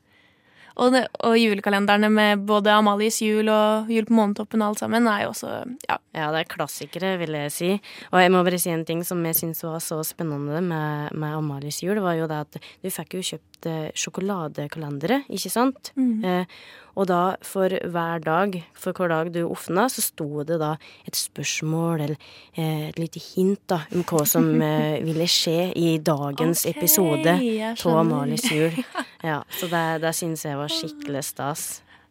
Og, 0.78 0.92
det, 0.94 1.00
og 1.26 1.34
julekalenderne 1.34 2.06
med 2.12 2.44
både 2.46 2.70
Amalies 2.70 3.16
jul 3.18 3.48
og 3.50 3.88
Jul 3.90 4.06
på 4.06 4.14
månetoppen 4.14 4.62
og 4.62 4.70
alt 4.70 4.82
sammen 4.84 5.08
er 5.10 5.24
jo 5.24 5.32
også 5.32 5.50
ja. 5.88 5.96
Ja, 6.14 6.28
det 6.34 6.44
er 6.44 6.50
klassikere, 6.52 7.16
vil 7.18 7.34
jeg 7.34 7.50
si. 7.54 7.70
Og 8.12 8.22
jeg 8.22 8.30
må 8.34 8.44
bare 8.46 8.60
si 8.62 8.70
en 8.70 8.84
ting 8.86 9.02
som 9.06 9.24
jeg 9.26 9.36
syns 9.38 9.64
var 9.66 9.82
så 9.82 9.98
spennende 10.06 10.62
med, 10.62 11.10
med 11.18 11.34
Amalies 11.34 11.80
jul, 11.82 11.98
var 12.02 12.14
jo 12.18 12.30
det 12.30 12.38
at 12.46 12.60
du 12.62 12.90
fikk 12.94 13.18
jo 13.18 13.24
kjøpt 13.32 13.57
eh, 13.66 13.88
sjokoladekalendere, 13.98 15.22
ikke 15.32 15.50
sant? 15.50 15.90
Mm. 15.98 16.24
Eh, 16.24 16.60
og 16.98 17.06
da 17.10 17.22
for 17.46 17.70
hver 17.70 18.22
dag, 18.24 18.56
for 18.74 18.96
hver 18.96 19.12
dag 19.12 19.30
du 19.34 19.40
åpna, 19.46 19.86
så 19.90 20.02
sto 20.02 20.42
det 20.46 20.58
da 20.62 20.72
et 21.06 21.18
spørsmål 21.18 22.04
eller 22.06 22.16
eh, 22.54 22.88
et 22.88 22.98
lite 22.98 23.22
hint 23.22 23.62
da, 23.70 23.84
om 23.94 24.02
hva 24.06 24.24
som 24.26 24.50
eh, 24.68 24.98
ville 25.06 25.28
skje 25.30 25.70
i 25.78 25.96
dagens 26.02 26.64
okay, 26.66 26.74
episode 26.74 27.36
av. 27.38 27.94
Amalies 27.98 28.50
jul. 28.52 28.78
Ja, 29.18 29.40
så 29.50 29.66
det, 29.66 29.82
det 30.04 30.12
syns 30.14 30.44
jeg 30.46 30.54
var 30.54 30.70
skikkelig 30.70 31.24
stas. 31.26 31.62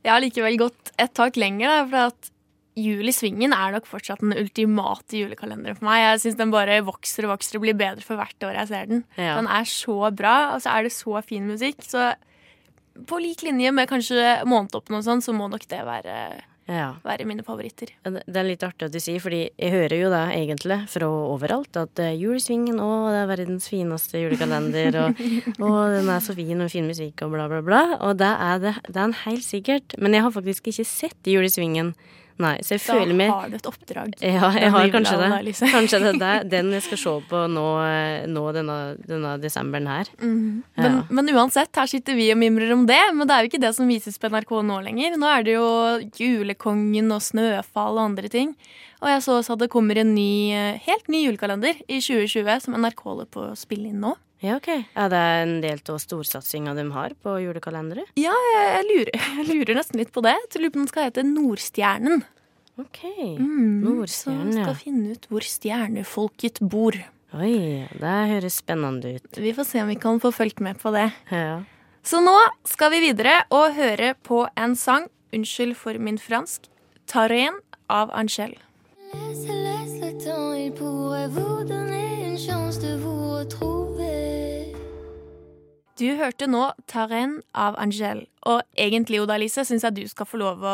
Jeg 0.04 0.12
har 0.12 0.20
likevel 0.20 0.58
gått 0.60 0.92
et 1.00 1.14
tak 1.16 1.40
lenger, 1.40 1.72
da, 1.72 1.86
for 1.88 2.12
at 2.12 2.34
Jul 2.78 3.10
i 3.10 3.14
Svingen 3.16 3.56
er 3.58 3.72
nok 3.74 3.88
fortsatt 3.90 4.22
den 4.22 4.36
ultimate 4.38 5.18
julekalenderen 5.18 5.80
for 5.80 5.88
meg. 5.90 6.04
Jeg 6.04 6.20
syns 6.28 6.38
den 6.38 6.52
bare 6.54 6.80
vokser 6.86 7.26
og 7.26 7.34
vokser 7.36 7.58
og 7.58 7.64
blir 7.66 7.78
bedre 7.80 8.06
for 8.06 8.20
hvert 8.22 8.46
år 8.46 8.60
jeg 8.62 8.70
ser 8.70 8.92
den. 8.92 9.04
Ja. 9.18 9.34
Den 9.40 9.50
er 9.50 9.66
så 9.66 9.98
bra, 10.14 10.36
og 10.54 10.62
så 10.62 10.76
er 10.76 10.86
det 10.86 10.94
så 10.94 11.18
fin 11.26 11.48
musikk. 11.50 11.82
Så 11.88 12.12
på 13.10 13.18
lik 13.22 13.42
linje 13.46 13.72
med 13.74 13.90
kanskje 13.90 14.44
Månetoppen 14.50 14.98
og 15.00 15.04
sånn, 15.06 15.22
så 15.26 15.34
må 15.34 15.50
nok 15.50 15.66
det 15.70 15.82
være, 15.86 16.14
Ja. 16.68 16.88
være 17.04 17.26
mine 17.30 17.44
favoritter. 17.48 17.92
Det 18.04 18.36
er 18.36 18.44
litt 18.44 18.64
artig 18.66 18.88
at 18.90 18.94
du 18.94 19.00
sier, 19.00 19.22
fordi 19.24 19.44
jeg 19.58 19.72
hører 19.72 19.98
jo 20.02 20.10
det 20.12 20.24
egentlig 20.36 20.80
fra 20.92 21.08
overalt, 21.08 21.78
at 21.80 22.02
uh, 22.04 22.10
julesvingen, 22.18 22.78
å, 22.84 22.90
det 23.14 23.22
er 23.24 23.30
verdens 23.30 23.70
fineste 23.72 24.20
julekalender, 24.22 24.98
og 25.06 25.22
å, 25.66 25.72
den 25.94 26.10
er 26.12 26.20
så 26.26 26.36
fin, 26.38 26.60
og 26.62 26.70
fin 26.74 26.90
musikk, 26.90 27.22
og 27.26 27.34
bla, 27.38 27.48
bla, 27.50 27.62
bla. 27.66 27.84
Og 28.04 28.18
det 28.20 28.34
er 28.34 28.60
det, 28.66 28.76
det 28.90 28.98
er 29.02 29.06
en 29.08 29.18
helt 29.24 29.46
sikkert. 29.46 29.96
Men 29.98 30.18
jeg 30.18 30.26
har 30.28 30.34
faktisk 30.36 30.70
ikke 30.74 30.86
sett 30.90 31.32
julesvingen. 31.34 31.94
Nei, 32.38 32.54
så 32.62 32.76
jeg 32.76 32.84
Da 32.84 32.96
føler 33.00 33.18
meg 33.18 33.32
har 33.34 33.50
du 33.50 33.56
et 33.58 33.68
oppdrag. 33.70 34.12
Ja, 34.22 34.50
jeg 34.54 34.70
har 34.74 34.90
kanskje 34.94 35.18
det. 35.24 35.30
Liksom. 35.48 35.72
Kanskje 35.74 36.00
det 36.06 36.28
er 36.28 36.44
den 36.56 36.72
jeg 36.76 36.86
skal 36.86 37.02
se 37.02 37.14
på 37.32 37.44
nå, 37.50 37.66
eh, 37.82 38.28
nå 38.30 38.44
denne, 38.54 38.78
denne 39.10 39.36
desemberen 39.42 39.90
her. 39.90 40.12
Mhm. 40.22 40.64
Ja. 40.78 40.84
Men, 40.84 41.00
men 41.10 41.34
uansett, 41.34 41.74
her 41.76 41.90
sitter 41.90 42.18
vi 42.18 42.30
og 42.34 42.38
mimrer 42.42 42.74
om 42.76 42.86
det. 42.90 43.00
Men 43.18 43.26
det 43.26 43.36
er 43.36 43.46
jo 43.46 43.52
ikke 43.52 43.64
det 43.66 43.74
som 43.78 43.90
vises 43.90 44.22
på 44.22 44.30
NRK 44.34 44.54
nå 44.70 44.82
lenger. 44.86 45.18
Nå 45.18 45.32
er 45.32 45.48
det 45.48 45.58
jo 45.58 45.72
Julekongen 46.20 47.10
og 47.16 47.26
Snøfall 47.26 47.98
og 47.98 48.06
andre 48.12 48.30
ting. 48.30 48.54
Og 49.02 49.10
jeg 49.12 49.26
så 49.26 49.40
også 49.40 49.58
at 49.58 49.66
det 49.66 49.72
kommer 49.74 49.98
en 50.02 50.14
ny, 50.16 50.54
eh, 50.54 50.80
helt 50.86 51.10
ny 51.10 51.26
julekalender 51.26 51.82
i 51.88 52.00
2020 52.02 52.64
som 52.66 52.78
NRK 52.78 53.04
holder 53.06 53.30
på 53.34 53.50
å 53.50 53.58
spille 53.58 53.90
inn 53.92 54.02
nå. 54.02 54.14
Ja, 54.44 54.58
ok. 54.60 54.68
Er 54.94 55.10
det 55.10 55.20
en 55.42 55.54
del 55.64 55.80
av 55.90 55.98
storsatsinga 56.04 56.76
de 56.78 56.84
har 56.94 57.14
på 57.26 57.38
julekalendere? 57.42 58.04
Ja, 58.20 58.36
jeg, 58.54 58.84
lurer, 58.92 59.22
jeg 59.40 59.46
lurer 59.50 59.80
nesten 59.80 60.02
litt 60.02 60.12
på 60.14 60.22
det. 60.26 60.36
Jeg 60.54 60.62
lurer 60.62 60.74
på 60.76 60.82
om 60.82 60.86
den 60.86 60.92
skal 60.92 61.08
hete 61.10 61.24
Nordstjernen. 61.26 62.26
Ok. 62.78 63.00
Mm, 63.42 63.80
Nordstjernen, 63.82 64.52
Så 64.54 64.60
ja. 64.62 64.66
skal 64.68 64.78
finne 64.84 65.16
ut 65.16 65.26
hvor 65.32 65.46
stjernefolket 65.46 66.62
bor. 66.62 67.00
Oi, 67.38 67.88
det 67.98 68.14
høres 68.32 68.60
spennende 68.62 69.16
ut. 69.18 69.40
Vi 69.42 69.52
får 69.58 69.68
se 69.68 69.82
om 69.82 69.90
vi 69.92 69.98
kan 70.00 70.22
få 70.24 70.30
fulgt 70.32 70.62
med 70.64 70.78
på 70.80 70.94
det. 70.96 71.10
Ja. 71.34 71.58
Så 72.08 72.22
nå 72.24 72.36
skal 72.70 72.94
vi 72.94 73.02
videre 73.10 73.42
og 73.52 73.74
høre 73.76 74.14
på 74.24 74.46
en 74.56 74.78
sang, 74.80 75.10
unnskyld 75.36 75.74
for 75.76 75.98
min 76.00 76.22
fransk, 76.22 76.70
Taren 77.10 77.58
av 77.92 78.14
Angel. 78.16 78.54
Laisse 79.12 79.67
il 80.10 80.72
pourrait 80.72 81.28
vous 81.28 81.64
donner 81.64 82.30
une 82.30 82.38
chance 82.38 82.80
de 82.80 82.96
vous 82.96 83.32
retrouver. 83.32 84.77
Du 85.98 86.06
hørte 86.14 86.46
nå 86.46 86.62
Taren 86.86 87.40
av 87.58 87.78
Angel. 87.82 88.20
Og 88.48 88.62
egentlig, 88.78 89.18
Oda 89.24 89.34
Lise, 89.42 89.64
syns 89.66 89.82
jeg 89.82 89.96
du 89.96 90.04
skal 90.06 90.28
få 90.30 90.38
lov 90.38 90.62
å 90.62 90.74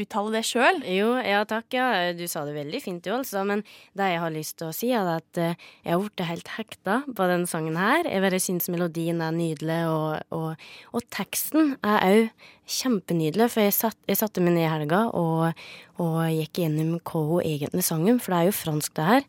uttale 0.00 0.32
det 0.32 0.40
sjøl. 0.48 0.78
Jo, 0.88 1.10
ja 1.20 1.42
takk, 1.48 1.66
ja. 1.76 1.88
Du 2.16 2.24
sa 2.30 2.46
det 2.48 2.54
veldig 2.56 2.80
fint 2.80 3.04
du, 3.04 3.10
altså. 3.12 3.42
Men 3.44 3.60
det 3.92 4.06
jeg 4.14 4.22
har 4.22 4.32
lyst 4.32 4.56
til 4.58 4.70
å 4.70 4.74
si, 4.74 4.88
er 4.96 5.10
at 5.12 5.40
eh, 5.40 5.58
jeg 5.84 5.92
har 5.92 6.00
blitt 6.00 6.24
helt 6.30 6.48
hekta 6.56 6.96
på 7.04 7.26
den 7.28 7.44
sangen 7.50 7.76
her. 7.76 8.08
Jeg 8.08 8.24
bare 8.24 8.40
syns 8.40 8.70
melodien 8.72 9.20
er 9.20 9.36
nydelig, 9.36 9.82
og, 9.92 10.24
og, 10.32 10.64
og 10.96 11.04
teksten 11.12 11.74
er 11.84 12.06
òg 12.08 12.48
kjempenydelig. 12.78 13.50
For 13.52 13.66
jeg, 13.66 13.76
satt, 13.76 13.98
jeg 14.08 14.22
satte 14.22 14.40
meg 14.40 14.56
ned 14.56 14.64
i 14.64 14.72
helga 14.72 15.02
og, 15.12 15.66
og 16.00 16.16
gikk 16.32 16.62
gjennom 16.64 16.96
hva 16.96 17.26
hun 17.28 17.44
egentlig 17.44 17.84
sang 17.84 18.08
om, 18.08 18.22
for 18.24 18.32
det 18.32 18.40
er 18.40 18.48
jo 18.48 18.56
fransk, 18.62 18.96
det 18.96 19.10
her. 19.10 19.28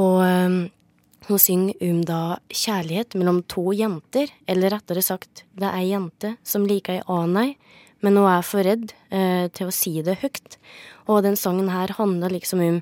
Og 0.00 0.24
eh, 0.24 0.58
hun 1.28 1.40
synger 1.40 1.74
om 1.90 2.02
da 2.04 2.20
kjærlighet 2.52 3.14
mellom 3.16 3.42
to 3.48 3.72
jenter, 3.72 4.30
eller 4.46 4.74
rettere 4.76 5.02
sagt, 5.04 5.44
det 5.56 5.66
er 5.68 5.78
ei 5.78 5.88
jente 5.92 6.34
som 6.44 6.66
liker 6.68 6.98
ei 6.98 7.04
annen 7.08 7.40
ei, 7.40 7.56
men 8.04 8.18
hun 8.20 8.28
er 8.28 8.44
for 8.44 8.66
redd 8.66 8.92
eh, 9.10 9.48
til 9.56 9.70
å 9.70 9.74
si 9.74 9.96
det 10.04 10.18
høyt. 10.20 10.58
Og 11.08 11.22
den 11.24 11.36
sangen 11.40 11.70
her 11.72 11.94
handler 11.96 12.32
liksom 12.34 12.60
om, 12.60 12.80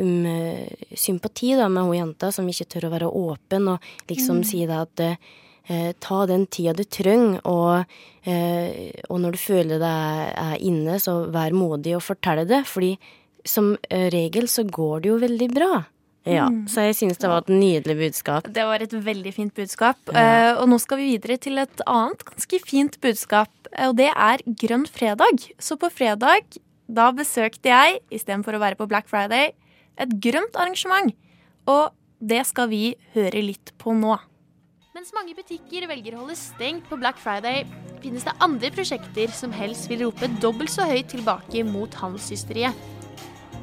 om 0.00 0.12
eh, 0.30 0.84
sympati 0.96 1.52
da, 1.58 1.68
med 1.68 1.84
hun 1.84 1.98
jenta 1.98 2.32
som 2.32 2.48
ikke 2.48 2.70
tør 2.72 2.88
å 2.88 2.94
være 2.94 3.10
åpen, 3.10 3.68
og 3.74 3.90
liksom 4.08 4.40
Mm. 4.40 4.44
si 4.48 4.64
det 4.66 4.78
at 4.78 5.04
eh, 5.04 5.92
ta 6.00 6.26
den 6.26 6.46
tida 6.46 6.72
du 6.76 6.84
trenger, 6.84 7.40
og, 7.44 7.84
eh, 8.24 8.92
og 9.10 9.20
når 9.20 9.36
du 9.36 9.38
føler 9.38 9.78
det 9.78 9.92
er, 9.92 10.32
er 10.36 10.56
inne, 10.64 10.96
så 11.00 11.26
vær 11.32 11.52
modig 11.52 11.96
og 11.96 12.02
fortell 12.02 12.46
det, 12.48 12.64
fordi 12.66 12.96
som 13.44 13.74
eh, 13.90 14.08
regel 14.12 14.48
så 14.48 14.64
går 14.64 15.04
det 15.04 15.08
jo 15.12 15.18
veldig 15.20 15.48
bra. 15.52 15.84
Ja, 16.26 16.48
Mm. 16.48 16.66
så 16.68 16.80
jeg 16.86 16.94
synes 16.96 17.18
det 17.18 17.28
var 17.28 17.38
et 17.42 17.48
nydelig 17.52 17.96
budskap. 17.98 18.44
Det 18.52 18.64
var 18.64 18.80
et 18.80 18.90
veldig 18.90 19.34
fint 19.34 19.54
budskap. 19.54 19.96
Ja. 20.12 20.56
og 20.56 20.68
nå 20.68 20.78
skal 20.80 20.98
vi 20.98 21.18
videre 21.18 21.36
til 21.38 21.58
et 21.58 21.80
annet 21.86 22.24
ganske 22.24 22.60
fint 22.64 23.00
budskap, 23.00 23.50
eh, 23.72 23.88
og 23.88 23.96
det 23.96 24.08
er 24.16 24.38
Grønn 24.46 24.86
fredag. 24.86 25.52
Så 25.58 25.76
på 25.76 25.90
fredag, 25.92 26.56
da 26.88 27.10
besøkte 27.12 27.68
jeg, 27.68 28.00
istedenfor 28.10 28.54
å 28.54 28.60
være 28.60 28.76
på 28.76 28.88
Black 28.88 29.08
Friday, 29.08 29.52
et 29.98 30.08
grønt 30.20 30.54
arrangement. 30.56 31.14
Og 31.66 31.92
det 32.20 32.46
skal 32.46 32.68
vi 32.68 32.94
høre 33.14 33.42
litt 33.42 33.72
på 33.78 33.92
nå. 33.92 34.18
Mens 34.94 35.12
mange 35.12 35.34
butikker 35.34 35.86
velger 35.88 36.14
å 36.14 36.18
holde 36.22 36.36
stengt 36.36 36.88
på 36.88 36.96
Black 36.98 37.18
Friday, 37.18 37.64
finnes 38.00 38.24
det 38.24 38.32
andre 38.40 38.70
prosjekter 38.70 39.28
som 39.32 39.50
helst 39.52 39.88
vil 39.90 40.04
rope 40.06 40.28
dobbelt 40.40 40.70
så 40.70 40.86
høyt 40.86 41.08
tilbake 41.08 41.64
mot 41.66 41.90
handelshysteriet. 41.94 42.72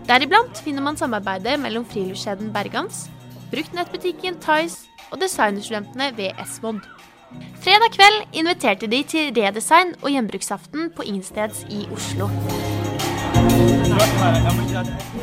Deriblant 0.08 0.58
finner 0.66 0.82
man 0.82 0.98
samarbeidet 0.98 1.60
mellom 1.62 1.86
friluftskjeden 1.86 2.50
Bergans, 2.54 3.06
bruktnettbutikken 3.52 4.40
Tice 4.42 4.90
og 5.12 5.22
designerstudentene 5.22 6.12
ved 6.18 6.42
Esmond. 6.42 6.82
Fredag 7.62 7.94
kveld 7.94 8.18
inviterte 8.34 8.90
de 8.92 9.04
til 9.08 9.30
redesign 9.38 9.94
og 10.02 10.10
gjenbruksaften 10.12 10.90
på 10.96 11.06
Insteds 11.08 11.64
i 11.70 11.86
Oslo. 11.94 12.28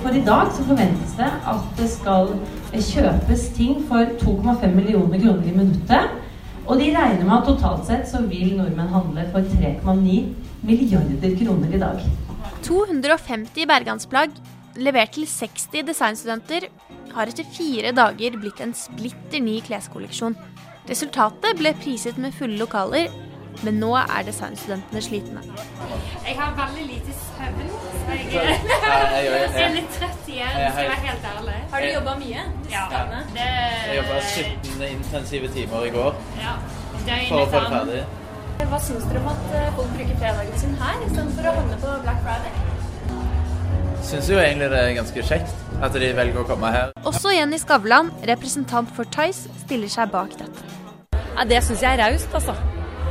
For 0.02 0.14
i 0.14 0.22
dag 0.24 0.52
så 0.54 0.64
forventes 0.70 1.16
det 1.18 1.28
at 1.52 1.66
det 1.78 1.88
skal 1.92 2.32
kjøpes 2.72 3.48
ting 3.58 3.82
for 3.90 4.14
2,5 4.22 4.74
millioner 4.74 5.20
kroner 5.20 5.50
i 5.50 5.56
minuttet. 5.56 6.14
Og 6.68 6.78
de 6.80 6.92
regner 6.92 7.24
med 7.24 7.34
at 7.38 7.48
totalt 7.48 7.86
sett 7.88 8.08
så 8.10 8.22
vil 8.28 8.54
nordmenn 8.56 8.92
handle 8.92 9.24
for 9.32 9.40
3,9 9.40 10.18
milliarder 10.68 11.36
kroner 11.42 11.74
i 11.74 11.80
dag. 11.80 12.02
250 12.62 13.66
bergansplagg, 13.70 14.34
levert 14.78 15.12
til 15.16 15.26
60 15.26 15.82
designstudenter, 15.88 16.68
har 17.14 17.30
etter 17.30 17.46
fire 17.54 17.90
dager 17.96 18.36
blitt 18.38 18.60
en 18.64 18.74
splitter 18.76 19.40
ny 19.42 19.58
kleskolleksjon. 19.66 20.36
Resultatet 20.88 21.58
ble 21.58 21.72
priset 21.82 22.18
med 22.22 22.32
fulle 22.36 22.56
lokaler, 22.60 23.08
men 23.66 23.80
nå 23.82 23.90
er 23.98 24.22
designstudentene 24.28 25.00
slitne. 25.02 25.40
Jeg 26.24 26.36
har 26.38 26.52
veldig 26.54 26.84
lite 26.92 27.14
søvn, 27.18 27.72
så 27.72 28.14
jeg, 28.14 28.28
Ja, 28.32 28.42
jeg- 28.44 29.24
jeg- 29.24 29.50
jeg 29.58 29.64
er 29.64 29.74
litt 29.74 29.90
trøtt 29.98 30.28
igjen, 30.28 30.48
skal 30.48 30.62
jeg 30.62 30.92
være 30.92 31.02
helt- 31.08 31.26
ærlig. 31.32 31.56
Har 31.72 31.80
du 31.80 31.88
jobbet 31.94 32.18
mye? 32.22 32.44
Ja. 32.70 32.84
Det, 33.34 33.48
Jeg 33.88 33.96
jobba 33.98 34.20
17 34.20 34.82
intensive 34.92 35.48
timer 35.48 35.84
i 35.84 35.90
går 35.90 36.14
ja. 36.38 36.54
For 37.28 37.40
å 37.40 37.46
få 37.50 37.60
det 37.60 37.70
ferdig. 37.74 38.04
Hva 38.68 38.78
syns 38.82 39.04
dere 39.08 39.20
om 39.22 39.28
at 39.28 39.52
eh, 39.54 39.68
folk 39.76 39.90
bruker 39.96 40.16
fredagen 40.18 40.58
sin 40.58 40.74
her 40.80 40.96
istedenfor 41.06 41.46
å 41.50 41.52
handle 41.58 41.76
på 41.82 41.92
Black 42.02 42.22
Friday? 42.24 42.67
Syns 44.08 44.28
jo 44.32 44.38
egentlig 44.40 44.70
det 44.72 44.78
er 44.80 44.94
ganske 44.96 45.22
kjekt 45.28 45.50
at 45.84 45.92
de 46.00 46.06
velger 46.16 46.40
å 46.40 46.46
komme 46.48 46.70
her. 46.72 46.92
Også 47.08 47.28
Jenny 47.34 47.58
Skavlan, 47.60 48.08
representant 48.30 48.88
for 48.96 49.04
Tice, 49.12 49.50
stiller 49.66 49.90
seg 49.92 50.08
bak 50.14 50.32
dette. 50.38 50.62
Ja, 51.36 51.44
det 51.44 51.58
syns 51.66 51.82
jeg 51.84 51.92
er 51.92 52.00
raust, 52.00 52.32
altså. 52.32 52.54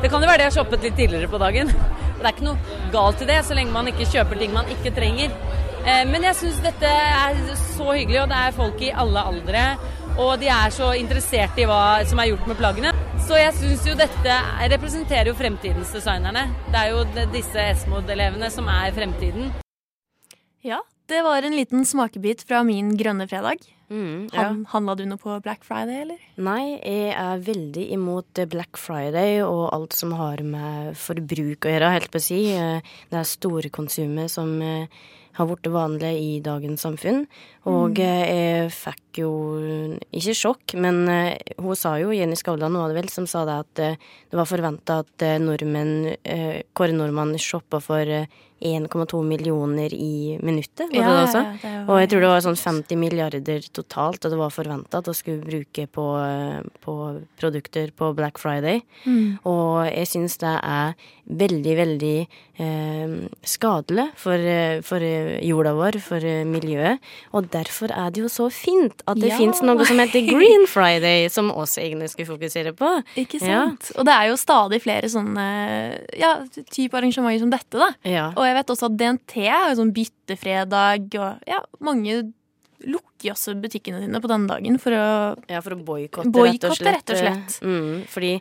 Det 0.02 0.10
kan 0.10 0.26
jo 0.26 0.30
være 0.30 0.42
det 0.42 0.48
jeg 0.48 0.52
har 0.52 0.56
shoppet 0.56 0.88
litt 0.88 0.98
tidligere 0.98 1.30
på 1.30 1.38
dagen. 1.42 1.70
Det 1.70 2.26
er 2.26 2.32
ikke 2.34 2.48
noe 2.48 2.80
galt 2.96 3.22
i 3.22 3.28
det, 3.30 3.38
så 3.46 3.58
lenge 3.60 3.76
man 3.76 3.92
ikke 3.92 4.08
kjøper 4.10 4.42
ting 4.42 4.56
man 4.56 4.74
ikke 4.74 4.94
trenger. 4.98 5.38
Eh, 5.86 6.02
Men 6.10 6.26
jeg 6.26 6.40
syns 6.42 6.58
dette 6.66 6.90
er 6.90 7.38
så 7.62 7.92
hyggelig, 7.92 8.24
og 8.24 8.34
det 8.34 8.42
er 8.48 8.58
folk 8.58 8.82
i 8.82 8.92
alle 9.06 9.28
aldre. 9.34 9.68
Og 10.18 10.34
de 10.42 10.50
er 10.50 10.74
så 10.74 10.90
interessert 10.98 11.62
i 11.62 11.70
hva 11.70 12.02
som 12.10 12.18
er 12.24 12.32
gjort 12.32 12.50
med 12.50 12.58
plaggene. 12.58 12.96
Så 13.22 13.38
jeg 13.38 13.54
syns 13.60 13.86
jo 13.86 13.94
dette 14.02 14.42
representerer 14.74 15.30
jo 15.30 15.38
fremtidens 15.38 15.94
designerne. 15.94 16.48
Det 16.74 16.82
er 16.82 16.90
jo 16.96 17.06
disse 17.38 17.70
S-mod-elevene 17.84 18.50
som 18.50 18.66
er 18.74 18.98
fremtiden. 18.98 19.54
Ja, 20.68 20.82
det 21.08 21.22
var 21.24 21.46
en 21.48 21.56
liten 21.56 21.86
smakebit 21.88 22.42
fra 22.48 22.60
min 22.68 22.94
grønne 23.00 23.28
fredag. 23.32 23.62
Mm, 23.88 24.26
ja. 24.34 24.42
Han, 24.50 24.66
Handla 24.74 24.98
du 25.00 25.06
noe 25.08 25.22
på 25.22 25.38
Black 25.46 25.62
Friday, 25.64 26.02
eller? 26.04 26.24
Nei, 26.44 26.76
jeg 26.84 27.14
er 27.16 27.44
veldig 27.46 27.86
imot 27.96 28.42
Black 28.52 28.76
Friday 28.76 29.38
og 29.46 29.70
alt 29.72 29.96
som 29.96 30.12
har 30.20 30.42
med 30.44 30.98
forbruk 31.00 31.64
å 31.64 31.72
gjøre, 31.72 31.94
helt 31.96 32.12
på 32.12 32.20
å 32.20 32.26
si. 32.26 32.42
Eh, 32.52 32.82
Det 33.08 33.16
er 33.22 33.30
storkonsumet 33.32 34.28
som 34.34 34.58
eh, 34.62 34.90
har 35.38 35.48
blitt 35.48 35.70
vanlig 35.72 36.12
i 36.20 36.34
dagens 36.44 36.84
samfunn. 36.84 37.24
Og 37.64 37.96
Mm. 37.96 38.04
eh, 38.04 38.26
jeg 38.68 38.72
fikk 38.76 39.22
jo 39.24 39.32
ikke 40.12 40.36
sjokk, 40.36 40.76
men 40.76 41.08
hun 41.58 41.76
sa 41.80 41.96
jo, 42.02 42.12
Jenny 42.12 42.36
Skavlan 42.36 42.76
var 42.76 42.92
det 42.92 43.00
vel, 43.00 43.10
som 43.10 43.26
sa 43.26 43.46
det 43.48 43.56
at 43.64 43.74
det 43.76 44.36
var 44.36 44.46
forventa 44.50 45.00
at 45.06 45.24
nordmenn, 45.40 46.18
Kåre 46.76 46.92
Nordmann 46.92 47.38
shoppa 47.40 47.80
for 47.82 48.04
1,2 48.62 49.24
millioner 49.24 49.94
i 49.94 50.38
minuttet, 50.42 50.88
var 50.88 50.92
det 50.92 50.98
Ja, 51.02 51.10
det 51.12 51.28
også? 51.28 51.42
ja, 51.44 51.52
det 51.62 51.90
og 51.90 52.00
jeg 52.00 52.10
tror 52.10 52.20
det 52.22 52.30
var 52.34 52.42
sånn 52.42 52.58
50 52.84 52.98
milliarder 52.98 53.62
totalt, 53.74 54.26
og 54.26 54.32
det 54.32 54.38
var 54.40 54.50
forventa 54.50 54.98
at 54.98 55.06
vi 55.08 55.14
skulle 55.14 55.44
bruke 55.46 55.88
på, 55.88 56.06
eh, 56.24 56.62
på 56.82 56.96
produkter 57.40 57.92
på 57.96 58.14
Black 58.16 58.38
Friday. 58.40 58.82
Mm. 59.06 59.40
Og 59.46 59.86
jeg 59.92 60.08
syns 60.08 60.38
det 60.42 60.56
er 60.64 60.96
veldig, 61.28 61.76
veldig 61.78 62.28
eh, 62.60 63.28
skadelig 63.44 64.08
for, 64.16 64.34
eh, 64.34 64.80
for 64.82 65.04
eh, 65.04 65.38
jorda 65.46 65.74
vår, 65.78 66.00
for 66.02 66.20
miljøet. 66.48 67.00
Og 67.36 67.50
derfor 67.54 67.92
er 67.92 68.10
det 68.16 68.24
jo 68.24 68.30
så 68.32 68.48
fint 68.52 69.04
at 69.08 69.18
det 69.20 69.30
Ja. 69.30 69.38
fins 69.38 69.62
noe 69.62 69.86
som 69.86 69.98
heter 70.00 70.26
Green 70.26 70.66
Friday, 70.68 71.28
som 71.30 71.52
også 71.52 71.82
egentlig 71.84 72.10
skulle 72.10 72.32
fokusere 72.38 72.74
på. 72.74 73.04
Ikke 73.16 73.42
Ja. 73.42 73.68
sant? 73.70 73.92
Og 73.98 74.06
det 74.06 74.14
er 74.14 74.28
jo 74.30 74.36
stadig 74.36 74.82
flere 74.82 75.04
sånne 75.12 76.00
ja, 76.18 76.38
type 76.72 76.94
arrangementer 76.98 77.40
som 77.40 77.50
dette, 77.52 77.78
da. 77.78 77.90
Ja. 78.04 78.28
Og 78.36 78.47
jeg 78.50 78.58
vet 78.62 78.74
også 78.74 78.90
at 78.90 78.98
DNT 79.00 79.38
har 79.48 79.70
jo 79.72 79.78
sånn 79.82 79.94
byttefredag, 79.96 81.08
og 81.22 81.48
ja, 81.50 81.62
mange 81.84 82.20
lukker 82.88 83.32
også 83.34 83.56
butikkene 83.58 84.04
sine 84.04 84.20
på 84.22 84.30
denne 84.30 84.46
dagen 84.52 84.76
for 84.80 84.94
å 84.94 85.06
Ja, 85.50 85.62
for 85.66 85.74
å 85.74 85.80
boikotte, 85.82 86.30
rett 86.86 87.10
og 87.10 87.18
slett. 87.18 87.56
Mm, 87.66 88.04
fordi 88.12 88.34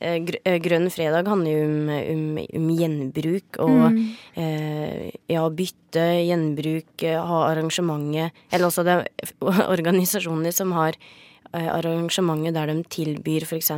eh, 0.00 0.16
eh, 0.48 0.56
Grønn 0.64 0.88
fredag 0.90 1.28
handler 1.28 1.52
jo 1.52 1.66
om, 1.68 1.90
om, 1.98 2.22
om 2.62 2.70
gjenbruk 2.78 3.58
og 3.60 3.82
Mm. 3.92 3.98
eh, 4.40 5.10
ja, 5.28 5.42
bytte, 5.50 6.06
gjenbruk, 6.24 7.02
eh, 7.04 7.20
ha 7.20 7.42
arrangementet 7.50 8.32
Eller 8.50 8.66
også 8.70 8.84
det 8.88 8.96
er 8.96 9.04
organisasjoner 9.76 10.52
som 10.56 10.72
har 10.72 10.96
eh, 10.96 11.31
arrangementer 11.52 12.52
der 12.56 12.70
de 12.72 12.82
tilbyr 12.92 13.44
f.eks. 13.46 13.70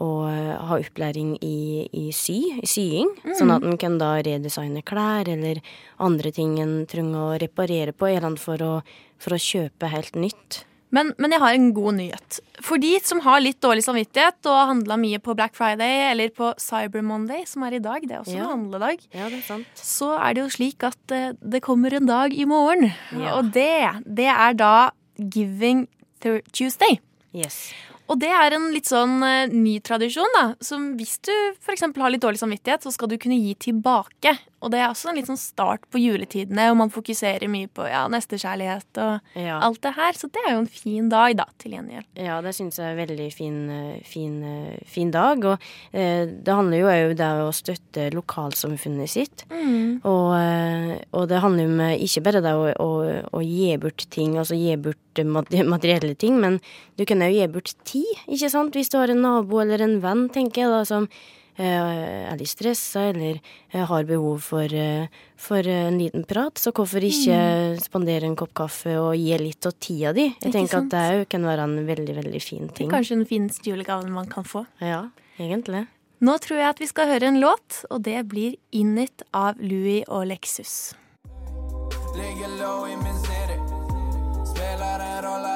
å 0.00 0.08
eh, 0.30 0.52
ha 0.68 0.78
opplæring 0.80 1.34
i, 1.44 1.86
i 1.92 2.06
sy, 2.16 2.38
i 2.62 2.66
sying. 2.68 3.10
Mm. 3.24 3.34
Sånn 3.38 3.52
at 3.56 3.66
en 3.66 3.76
kan 3.80 3.98
da 4.00 4.14
redesigne 4.24 4.82
klær 4.86 5.28
eller 5.28 5.60
andre 6.02 6.32
ting 6.32 6.58
en 6.62 6.78
trenger 6.88 7.20
å 7.20 7.36
reparere 7.42 7.92
på, 7.92 8.08
eller 8.10 8.36
for 8.40 8.62
å, 8.64 8.72
for 9.18 9.36
å 9.36 9.40
kjøpe 9.40 9.92
helt 9.92 10.16
nytt. 10.16 10.62
Men, 10.94 11.10
men 11.18 11.32
jeg 11.34 11.42
har 11.42 11.52
en 11.56 11.72
god 11.74 11.96
nyhet. 11.98 12.36
For 12.64 12.78
de 12.80 12.92
som 13.04 13.18
har 13.24 13.40
litt 13.42 13.58
dårlig 13.60 13.82
samvittighet 13.84 14.46
og 14.48 14.60
handla 14.70 14.96
mye 15.02 15.18
på 15.20 15.34
Black 15.36 15.56
Friday 15.58 16.06
eller 16.12 16.30
på 16.32 16.52
Cyber 16.62 17.02
Monday, 17.04 17.42
som 17.50 17.64
er 17.66 17.74
i 17.76 17.80
dag, 17.82 18.06
det 18.06 18.14
er 18.14 18.22
også 18.22 18.36
Ja. 18.36 18.44
en 18.46 18.52
handledag, 18.54 19.02
Ja, 19.12 19.26
det 19.28 19.40
er 19.42 19.46
sant. 19.48 19.66
så 19.74 20.12
er 20.14 20.34
det 20.38 20.44
jo 20.44 20.52
slik 20.54 20.86
at 20.86 21.12
eh, 21.12 21.32
det 21.42 21.60
kommer 21.66 21.92
en 21.92 22.06
dag 22.06 22.32
i 22.32 22.46
morgen. 22.48 22.92
Ja. 23.12 23.34
Og 23.36 23.50
det, 23.52 23.66
det 24.06 24.30
er 24.30 24.54
da 24.56 24.72
Giving 25.18 25.88
Tuesday. 26.52 27.00
Yes. 27.36 27.70
Og 28.06 28.20
det 28.22 28.30
er 28.30 28.54
en 28.54 28.68
litt 28.74 28.86
sånn 28.88 29.18
eh, 29.26 29.50
ny 29.50 29.78
tradisjon, 29.84 30.30
da. 30.36 30.44
Som 30.62 30.92
hvis 30.98 31.16
du 31.26 31.32
f.eks. 31.58 31.88
har 31.90 32.12
litt 32.12 32.22
dårlig 32.22 32.40
samvittighet, 32.40 32.86
så 32.86 32.92
skal 32.94 33.10
du 33.10 33.16
kunne 33.18 33.38
gi 33.40 33.56
tilbake. 33.68 34.36
Og 34.64 34.70
det 34.72 34.78
er 34.80 34.88
også 34.88 35.10
en 35.10 35.18
litt 35.18 35.28
sånn 35.28 35.36
start 35.38 35.82
på 35.92 36.00
juletidene, 36.00 36.70
og 36.72 36.78
man 36.80 36.90
fokuserer 36.90 37.44
mye 37.52 37.68
på 37.68 37.84
ja, 37.90 38.06
nestekjærlighet 38.08 39.00
og 39.02 39.20
Ja. 39.36 39.58
alt 39.60 39.80
det 39.84 39.92
her. 39.98 40.12
Så 40.16 40.30
det 40.32 40.40
er 40.46 40.54
jo 40.54 40.62
en 40.62 40.70
fin 40.70 41.08
dag, 41.12 41.36
da, 41.36 41.44
til 41.60 41.72
gjengjeld. 41.76 42.06
Ja, 42.16 42.40
det 42.40 42.54
syns 42.56 42.78
jeg 42.80 42.86
er 42.88 42.96
en 42.96 43.02
veldig 43.08 43.28
fin, 43.36 43.58
eh, 43.70 44.00
fin, 44.08 44.42
eh, 44.42 44.78
fin 44.88 45.10
dag. 45.10 45.44
Og 45.44 45.58
eh, 45.92 46.24
det 46.26 46.54
handler 46.56 46.80
jo 46.80 46.86
òg 46.88 47.20
om 47.20 47.44
å 47.46 47.52
støtte 47.54 48.08
lokalsamfunnet 48.16 49.08
sitt. 49.12 49.44
Mm. 49.52 50.00
Og, 50.08 50.32
eh, 50.40 51.04
og 51.12 51.28
det 51.28 51.42
handler 51.44 51.68
om 51.70 51.80
eh, 51.80 51.98
ikke 52.08 52.24
bare 52.24 52.42
det 52.42 52.54
å, 52.56 52.72
å, 52.80 52.90
å 53.36 53.44
gi 53.44 53.76
bort 53.82 54.06
ting, 54.10 54.38
altså 54.40 54.56
gi 54.56 54.74
bort 54.80 54.96
materielle 55.16 56.14
ting, 56.16 56.40
men 56.40 56.58
du 56.98 57.04
kan 57.08 57.22
òg 57.24 57.32
gi 57.32 57.46
bort 57.48 57.72
tid, 57.88 58.08
ikke 58.28 58.50
sant? 58.52 58.74
Hvis 58.76 58.90
du 58.92 58.98
har 58.98 59.12
en 59.12 59.22
nabo 59.24 59.60
eller 59.62 59.80
en 59.84 60.00
venn, 60.02 60.26
tenker 60.32 60.64
jeg 60.66 60.72
da, 60.72 60.82
som 60.88 61.06
er 61.62 62.36
litt 62.38 62.50
stressa 62.50 63.06
eller 63.10 63.38
eh, 63.70 63.84
har 63.88 64.04
behov 64.08 64.44
for, 64.44 64.72
eh, 64.72 65.08
for 65.40 65.66
eh, 65.66 65.86
en 65.88 65.98
liten 66.00 66.24
prat, 66.28 66.58
så 66.60 66.72
hvorfor 66.76 67.04
ikke 67.04 67.80
spandere 67.82 68.28
en 68.28 68.36
kopp 68.38 68.54
kaffe 68.56 68.96
og 69.00 69.14
gi 69.16 69.36
litt 69.40 69.68
av 69.68 69.76
tida 69.80 70.12
di? 70.16 70.28
Jeg 70.42 70.52
tenker 70.52 70.80
sant? 70.80 70.94
at 70.94 71.20
det 71.20 71.28
kan 71.32 71.46
være 71.46 71.66
en 71.68 71.78
veldig, 71.88 72.16
veldig 72.20 72.42
fin 72.42 72.68
ting. 72.68 72.92
Kanskje 72.92 73.20
den 73.20 73.28
fineste 73.28 73.70
julegaven 73.70 74.12
man 74.12 74.28
kan 74.30 74.44
få. 74.44 74.66
Ja, 74.84 75.06
egentlig. 75.38 75.86
Nå 76.24 76.38
tror 76.40 76.62
jeg 76.62 76.70
at 76.72 76.80
vi 76.80 76.88
skal 76.88 77.10
høre 77.12 77.28
en 77.28 77.40
låt, 77.42 77.82
og 77.90 78.04
det 78.06 78.22
blir 78.30 78.56
In 78.72 78.96
It 79.00 79.26
av 79.36 79.60
Louis 79.60 80.04
og 80.08 80.28
Lexus. 80.30 80.94
Ligger 82.16 82.56
low 82.60 82.88
i 82.88 82.96
min 82.96 83.20
serie, 83.26 83.60
Spiller 84.48 85.04
en 85.10 85.22
rolle 85.26 85.55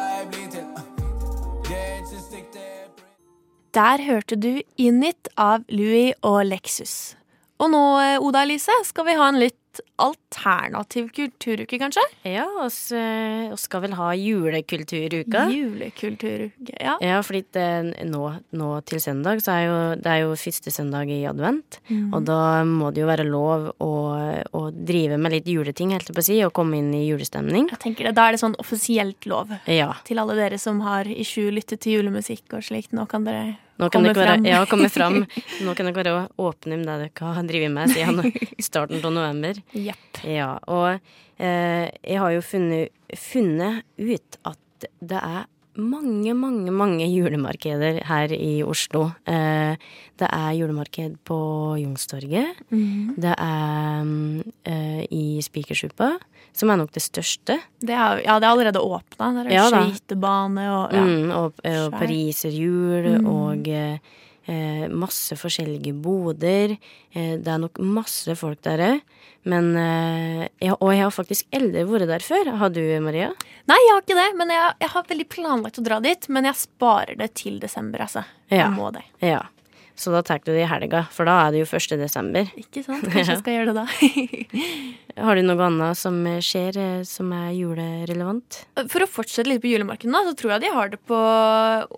Der 3.71 4.03
hørte 4.03 4.35
du 4.35 4.63
In 4.83 5.03
It 5.07 5.29
av 5.39 5.63
Louis 5.71 6.17
og 6.27 6.43
Lexus. 6.49 7.15
Og 7.63 7.71
nå, 7.71 7.83
eh, 8.03 8.19
Oda 8.19 8.43
Elise, 8.43 8.75
skal 8.85 9.07
vi 9.07 9.15
ha 9.15 9.29
en 9.29 9.39
litt 9.39 9.60
alternativ 10.01 11.11
kulturuke, 11.15 11.79
kanskje? 11.79 12.03
Ja, 12.27 12.47
oss, 12.65 12.93
eh, 12.93 13.53
skal 13.61 13.85
vel 13.85 13.95
ha 13.99 14.11
julekulturuka. 14.17 15.47
Julekulturuke, 15.55 16.75
ja. 16.81 16.97
Ja, 17.05 17.21
fordi 17.23 17.45
det, 17.53 18.07
nå, 18.09 18.25
nå 18.57 18.71
til 18.89 19.01
søndag, 19.01 19.43
så 19.45 19.55
er 19.55 19.63
jo 19.67 19.79
det 20.01 20.11
er 20.11 20.21
jo 20.25 20.35
første 20.41 20.73
søndag 20.75 21.13
i 21.13 21.23
advent. 21.29 21.81
Mm. 21.89 22.13
Og 22.17 22.25
da 22.29 22.41
må 22.65 22.91
det 22.95 23.05
jo 23.05 23.11
være 23.11 23.29
lov 23.29 23.71
å, 23.79 23.93
å 24.57 24.63
drive 24.75 25.21
med 25.21 25.37
litt 25.37 25.51
juleting, 25.51 25.95
helt 25.95 26.11
på 26.11 26.23
å 26.23 26.27
si, 26.27 26.41
og 26.47 26.55
komme 26.57 26.81
inn 26.81 26.93
i 26.97 27.07
julestemning. 27.07 27.71
Jeg 27.71 27.83
tenker 27.87 28.11
det, 28.11 28.17
Da 28.19 28.29
er 28.29 28.37
det 28.37 28.43
sånn 28.43 28.59
offisielt 28.61 29.27
lov. 29.31 29.53
Ja. 29.71 29.93
Til 30.09 30.23
alle 30.23 30.39
dere 30.39 30.59
som 30.59 30.83
har 30.87 31.09
i 31.09 31.25
sju 31.27 31.51
lyttet 31.55 31.85
til 31.85 32.01
julemusikk 32.01 32.59
og 32.59 32.67
slikt. 32.67 32.95
Nå 32.97 33.07
kan 33.11 33.29
dere 33.29 33.59
Nå 33.81 33.89
kan 33.89 33.97
komme 33.97 34.13
dere 34.13 34.27
være, 34.37 34.49
ja, 34.51 34.61
komme 34.69 34.91
fram. 34.97 35.23
Nå 35.65 35.75
kan 35.77 35.89
dere 35.89 36.03
være 36.03 36.27
åpne 36.41 36.79
om 36.79 36.85
det 36.87 36.99
dere 37.07 37.35
har 37.39 37.49
drevet 37.49 37.73
med 37.75 37.95
siden 37.95 38.35
starten 38.69 39.01
av 39.01 39.15
november. 39.17 39.63
Yep. 39.73 40.21
Ja, 40.29 40.51
og 40.69 40.99
eh, 41.41 41.87
jeg 41.89 42.21
har 42.21 42.35
jo 42.37 42.45
funnet, 42.45 42.93
funnet 43.17 43.87
ut 43.97 44.41
at 44.51 44.89
det 45.01 45.21
er 45.21 45.49
mange, 45.77 46.35
mange, 46.35 46.71
mange 46.75 47.07
julemarkeder 47.07 48.01
her 48.09 48.33
i 48.35 48.63
Oslo. 48.67 49.11
Eh, 49.27 49.77
det 50.19 50.29
er 50.29 50.51
julemarked 50.59 51.19
på 51.25 51.39
Youngstorget. 51.81 52.59
Mhm. 52.71 53.15
Det 53.21 53.35
er 53.39 54.03
mm, 54.05 54.43
eh, 54.67 55.05
i 55.11 55.41
Spikersuppa, 55.43 56.13
som 56.53 56.71
er 56.71 56.77
nok 56.77 56.91
det 56.93 57.03
største. 57.03 57.59
Det 57.81 57.95
er, 57.95 58.23
ja, 58.25 58.39
det 58.41 58.49
er 58.49 58.51
allerede 58.51 58.81
åpna. 58.83 59.31
Der 59.39 59.49
er 59.49 59.55
Ja 59.55 59.69
skøytebane 59.71 60.67
og 60.75 60.93
ja. 60.93 61.05
Mm, 61.05 61.31
og, 61.31 61.53
eh, 61.65 61.85
og 61.87 61.93
pariserhjul 61.93 63.21
Mm. 63.21 63.27
og 63.27 63.69
masse 64.91 65.37
forskjellige 65.39 65.95
boder. 66.03 66.77
Eh, 67.13 67.37
det 67.41 67.51
er 67.51 67.61
nok 67.63 67.81
masse 67.85 68.35
folk 68.39 68.61
der 68.67 68.85
òg. 68.87 69.03
Men 69.49 69.71
eh, 69.81 70.49
jeg, 70.61 70.75
Og 70.77 70.91
jeg 70.93 71.05
har 71.07 71.15
faktisk 71.15 71.57
aldri 71.57 71.85
vært 71.89 72.11
der 72.11 72.25
før. 72.25 72.51
Har 72.61 72.75
du, 72.75 72.83
Maria? 73.05 73.31
Nei, 73.71 73.79
jeg 73.87 73.95
har 73.95 74.03
ikke 74.05 74.19
det, 74.19 74.29
men 74.41 74.53
jeg, 74.53 74.75
jeg 74.85 74.93
har 74.97 75.09
veldig 75.15 75.29
planlagt 75.33 75.81
å 75.81 75.87
dra 75.87 76.01
dit. 76.05 76.29
Men 76.29 76.51
jeg 76.51 76.61
sparer 76.67 77.17
det 77.21 77.31
til 77.41 77.57
desember, 77.63 78.05
altså. 78.05 78.27
Ja. 78.53 78.69
Må 78.75 78.91
det. 78.95 79.07
Ja. 79.25 79.45
Så 80.01 80.13
da 80.15 80.23
tar 80.25 80.41
du 80.41 80.55
det 80.55 80.63
i 80.63 80.69
helga, 80.69 81.03
for 81.13 81.29
da 81.29 81.37
er 81.45 81.53
det 81.53 81.61
jo 81.61 81.69
1. 81.69 81.99
desember. 82.01 82.49
Ikke 82.57 82.81
sant? 82.87 83.05
Kanskje 83.05 83.35
jeg 83.35 83.43
skal 83.43 83.59
gjøre 83.59 83.75
det 83.75 83.83
da. 83.83 84.55
Har 85.27 85.37
du 85.37 85.43
noe 85.45 85.67
annet 85.67 85.99
som 85.99 86.17
skjer 86.41 86.79
eh, 86.81 87.03
som 87.05 87.33
er 87.37 87.51
julerelevant? 87.53 88.63
For 88.89 89.05
å 89.05 89.09
fortsette 89.11 89.51
litt 89.51 89.61
på 89.61 89.73
julemarkedet, 89.75 90.13
da, 90.15 90.23
så 90.25 90.37
tror 90.39 90.55
jeg 90.55 90.65
de 90.65 90.73
har 90.73 90.93
det 90.95 91.01
på 91.11 91.19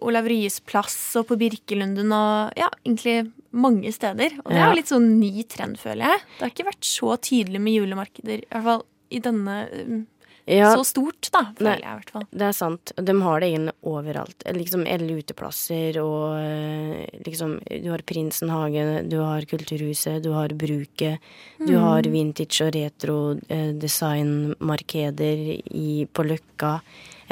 Olav 0.02 0.26
Ryes 0.32 0.58
plass 0.66 0.96
og 1.20 1.28
på 1.30 1.38
Birkelunden 1.38 2.10
og 2.16 2.58
ja, 2.58 2.72
egentlig 2.82 3.20
mange 3.52 3.92
steder. 3.94 4.34
Og 4.42 4.50
det 4.50 4.58
er 4.58 4.72
jo 4.72 4.80
litt 4.80 4.90
sånn 4.90 5.10
ny 5.20 5.46
trend, 5.46 5.78
føler 5.78 6.08
jeg. 6.08 6.24
Det 6.38 6.46
har 6.46 6.54
ikke 6.56 6.70
vært 6.72 6.88
så 6.88 7.14
tydelig 7.22 7.62
med 7.62 7.78
julemarkeder, 7.78 8.42
i 8.42 8.50
hvert 8.50 8.66
fall 8.66 8.88
i 9.12 9.20
denne 9.22 9.56
um, 9.84 10.02
Ja. 10.50 10.72
Så 10.74 10.82
stort, 10.84 11.28
da, 11.30 11.44
føler 11.54 11.68
Nei, 11.68 11.74
jeg 11.78 11.86
i 11.86 11.98
hvert 12.00 12.10
fall. 12.10 12.24
Det 12.32 12.46
er 12.48 12.52
sant. 12.56 12.92
De 12.98 13.14
har 13.22 13.40
det 13.40 13.48
egentlig 13.52 13.74
overalt. 13.86 14.42
Liksom 14.56 14.82
alle 14.90 15.18
uteplasser 15.20 15.98
og 16.02 16.34
eh, 16.40 17.20
liksom 17.22 17.60
Du 17.84 17.90
har 17.92 18.02
Prinsen 18.02 18.50
hage, 18.50 18.86
du 19.08 19.20
har 19.22 19.46
Kulturhuset, 19.46 20.20
du 20.24 20.32
har 20.34 20.48
Bruket. 20.48 21.20
Du 21.62 21.72
Mm. 21.76 21.80
har 21.84 22.02
vintage 22.02 22.60
og 22.66 22.74
retro 22.74 23.38
eh, 23.48 23.70
designmarkeder 23.78 25.62
i, 25.70 26.06
på 26.12 26.24
Løkka. 26.26 26.80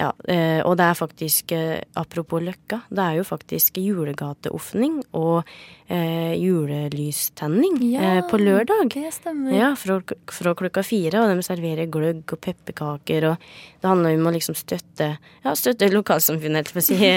Ja, 0.00 0.14
eh, 0.32 0.62
og 0.64 0.78
det 0.80 0.86
er 0.88 0.96
faktisk, 0.96 1.52
eh, 1.52 1.82
apropos 2.00 2.40
Løkka, 2.40 2.78
det 2.88 3.04
er 3.04 3.18
jo 3.18 3.24
faktisk 3.28 3.76
julegateåpning 3.76 5.02
og 5.12 5.44
eh, 5.90 6.32
julelystenning 6.40 7.76
Ja, 7.84 8.00
eh, 8.16 8.22
på 8.30 8.40
lørdag. 8.40 8.88
Det 8.94 9.12
stemmer. 9.12 9.52
Ja, 9.52 9.74
fra, 9.76 9.98
fra 10.32 10.54
klokka 10.56 10.82
fire, 10.86 11.20
og 11.20 11.36
de 11.36 11.44
serverer 11.44 11.90
gløgg 11.92 12.24
og 12.32 12.40
pepperkaker 12.40 13.28
og 13.34 13.44
det 13.80 13.88
handler 13.88 14.16
om 14.16 14.30
å 14.30 14.34
liksom 14.38 14.56
støtte 14.56 15.10
Ja, 15.44 15.54
støtte 15.56 15.90
lokalsamfunnet, 15.92 16.72
for 16.72 16.80
å 16.80 16.86
si. 16.88 16.96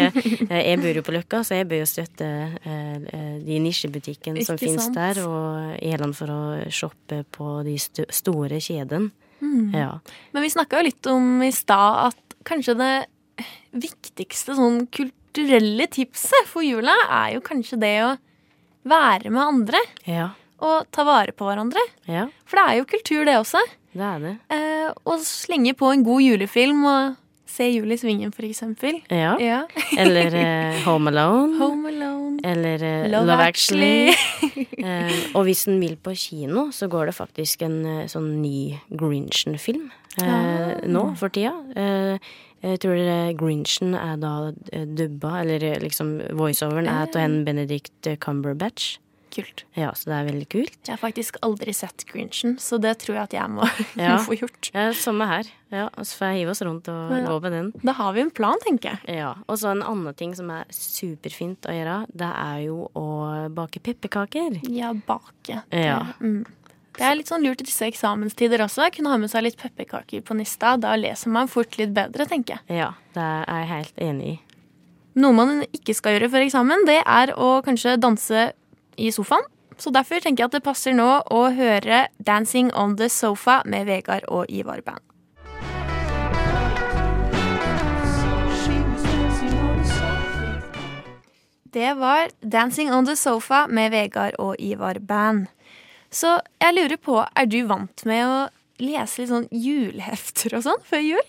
Eh, 0.54 0.62
Jeg 0.74 0.80
bor 0.82 0.96
jo 0.96 1.04
på 1.06 1.14
Løkka, 1.16 1.44
så 1.48 1.56
jeg 1.62 1.68
bør 1.72 1.84
jo 1.84 1.90
støtte 1.90 2.28
eh, 2.28 2.96
eh, 3.16 3.36
de 3.44 3.60
nisjebutikkene 3.64 4.44
som 4.46 4.60
finnes 4.60 4.90
der, 4.96 5.24
og 5.24 5.78
Eland 5.80 6.16
for 6.18 6.32
å 6.34 6.42
shoppe 6.74 7.24
på 7.32 7.62
de 7.64 7.78
st 7.80 8.08
store 8.12 8.60
kjedene. 8.64 9.12
Mm. 9.44 9.74
Ja. 9.76 10.00
Men 10.32 10.46
vi 10.46 10.50
snakka 10.54 10.80
jo 10.80 10.88
litt 10.88 11.08
om 11.12 11.42
i 11.44 11.52
stad 11.52 11.98
at 12.08 12.23
kanskje 12.48 12.76
det 12.80 12.94
viktigste 13.74 14.56
sånn 14.58 14.84
kulturelle 14.94 15.88
tipset 15.92 16.48
for 16.50 16.66
jula 16.66 16.94
er 17.10 17.36
jo 17.38 17.44
kanskje 17.46 17.80
det 17.82 17.96
å 18.06 18.14
være 18.88 19.32
med 19.34 19.42
andre. 19.44 19.82
Ja. 20.10 20.30
Og 20.64 20.86
ta 20.96 21.04
vare 21.08 21.34
på 21.36 21.48
hverandre. 21.48 21.82
Ja, 22.08 22.28
For 22.48 22.60
det 22.60 22.64
er 22.70 22.78
jo 22.80 22.86
kultur, 22.88 23.26
det 23.28 23.36
også. 23.40 23.60
det 23.94 24.06
er 24.08 24.22
det. 24.24 24.38
Eh, 24.54 24.94
og 25.04 25.20
slenge 25.28 25.74
på 25.76 25.90
en 25.92 26.06
god 26.06 26.24
julefilm 26.24 26.86
og 26.88 27.20
se 27.54 27.68
Jul 27.70 27.92
i 27.94 27.98
Svingen, 28.00 28.32
for 28.34 28.48
eksempel. 28.48 29.02
Ja. 29.14 29.36
Ja. 29.44 29.60
Eller 30.00 30.34
eh, 30.40 30.80
Home 30.88 31.12
Alone. 31.12 31.58
Home 31.60 31.92
Alone. 31.92 32.40
Eller 32.48 32.82
eh, 32.82 33.10
Love 33.12 33.28
Love, 33.30 33.50
Actually. 33.50 34.10
Actually. 34.14 34.68
Eh, 34.84 35.12
og 35.38 35.46
hvis 35.48 35.62
en 35.72 35.78
vil 35.80 35.94
på 35.96 36.12
kino, 36.20 36.66
så 36.76 36.90
går 36.92 37.08
det 37.08 37.14
faktisk 37.16 37.62
en 37.64 37.76
eh, 37.88 38.08
sånn 38.12 38.42
ny 38.42 38.74
Grinchen-film 38.92 39.86
eh, 40.22 40.24
Ah. 40.24 40.88
nå 40.88 41.16
for 41.18 41.30
tida. 41.30 41.54
Eh, 41.76 42.18
jeg 42.64 42.80
tror 42.80 42.96
det 42.96 43.38
Grinchen 43.38 43.94
er 43.96 44.18
da 44.18 44.52
eh, 44.72 44.86
dubba, 44.86 45.42
eller 45.42 45.64
eh, 45.64 45.80
liksom 45.84 46.20
voiceoveren 46.38 46.88
er 46.88 47.08
av 47.08 47.16
en 47.16 47.44
Benedict 47.46 48.08
Cumberbatch. 48.20 48.98
Kult. 49.34 49.64
Ja, 49.74 49.90
så 49.98 50.12
det 50.12 50.14
er 50.14 50.28
veldig 50.30 50.46
kult. 50.54 50.76
Jeg 50.86 50.94
har 50.94 51.00
faktisk 51.02 51.40
aldri 51.42 51.74
sett 51.74 52.04
Grinchen, 52.06 52.60
så 52.62 52.78
det 52.80 53.00
tror 53.02 53.16
jeg 53.16 53.24
at 53.24 53.34
jeg 53.34 53.50
må 53.50 53.66
Ja. 53.98 54.20
få 54.22 54.36
gjort. 54.38 54.70
Ja, 54.76 54.92
Samme 54.94 55.26
her. 55.26 55.50
Ja, 55.74 55.88
så 55.98 56.20
får 56.20 56.28
jeg 56.30 56.44
hive 56.44 56.52
oss 56.54 56.62
rundt 56.62 56.88
og 56.94 57.10
Ja. 57.18 57.24
gå 57.26 57.40
med 57.42 57.52
den. 57.52 57.72
Da 57.82 57.94
har 57.98 58.14
vi 58.14 58.22
en 58.22 58.30
plan, 58.30 58.60
tenker 58.62 58.92
jeg. 58.94 59.18
Ja, 59.18 59.34
Og 59.50 59.58
så 59.58 59.72
en 59.72 59.82
annen 59.82 60.14
ting 60.16 60.36
som 60.38 60.52
er 60.52 60.66
superfint 60.70 61.66
å 61.66 61.74
gjøre, 61.74 62.06
det 62.14 62.30
er 62.30 62.60
jo 62.68 62.92
å 62.94 63.50
bake 63.50 63.82
pepperkaker. 63.82 64.62
Ja, 64.70 64.94
bake. 64.94 65.64
Ja. 65.74 66.14
Mm. 66.22 66.46
Det 66.94 67.06
er 67.08 67.16
litt 67.18 67.30
sånn 67.32 67.42
lurt 67.42 67.62
i 67.64 67.66
disse 67.66 67.88
eksamenstider 67.90 68.62
også. 68.62 68.86
Kunne 68.94 69.14
ha 69.14 69.18
med 69.18 69.32
seg 69.32 69.48
litt 69.48 69.58
pepperkaker 69.58 70.22
på 70.26 70.38
nista. 70.38 70.76
Da 70.78 70.94
leser 71.00 71.34
man 71.34 71.50
fort 71.50 71.78
litt 71.80 71.94
bedre, 71.96 72.28
tenker 72.30 72.60
jeg. 72.60 72.78
Ja, 72.84 72.92
det 73.16 73.24
er 73.24 73.64
jeg 73.64 73.70
helt 73.72 74.04
enig 74.10 74.28
i. 74.36 74.36
Noe 75.24 75.34
man 75.38 75.64
ikke 75.74 75.94
skal 75.98 76.16
gjøre 76.16 76.30
før 76.34 76.46
eksamen, 76.48 76.86
det 76.90 77.02
er 77.02 77.34
å 77.38 77.56
kanskje 77.66 78.00
danse 78.02 78.52
i 78.98 79.10
sofaen. 79.14 79.46
Så 79.78 79.90
derfor 79.94 80.22
tenker 80.22 80.44
jeg 80.44 80.52
at 80.52 80.58
det 80.58 80.66
passer 80.66 80.94
nå 80.94 81.10
å 81.34 81.42
høre 81.54 82.08
'Dancing 82.22 82.70
on 82.78 82.96
the 82.98 83.10
Sofa' 83.10 83.64
med 83.66 83.88
Vegard 83.90 84.26
og 84.28 84.46
Ivar 84.50 84.82
Band. 84.86 85.02
Det 91.74 91.98
var 91.98 92.30
'Dancing 92.42 92.94
on 92.94 93.06
the 93.06 93.16
Sofa' 93.16 93.68
med 93.68 93.92
Vegard 93.92 94.36
og 94.38 94.56
Ivar 94.60 95.00
Band. 95.00 95.48
Så 96.14 96.36
jeg 96.62 96.76
lurer 96.78 97.00
på, 97.02 97.18
er 97.26 97.48
du 97.50 97.60
vant 97.70 98.04
med 98.10 98.22
å 98.30 98.36
lese 98.84 99.22
litt 99.24 99.32
sånn 99.32 99.48
julehefter 99.54 100.56
og 100.60 100.66
sånn 100.66 100.84
før 100.86 101.02
jul? 101.06 101.26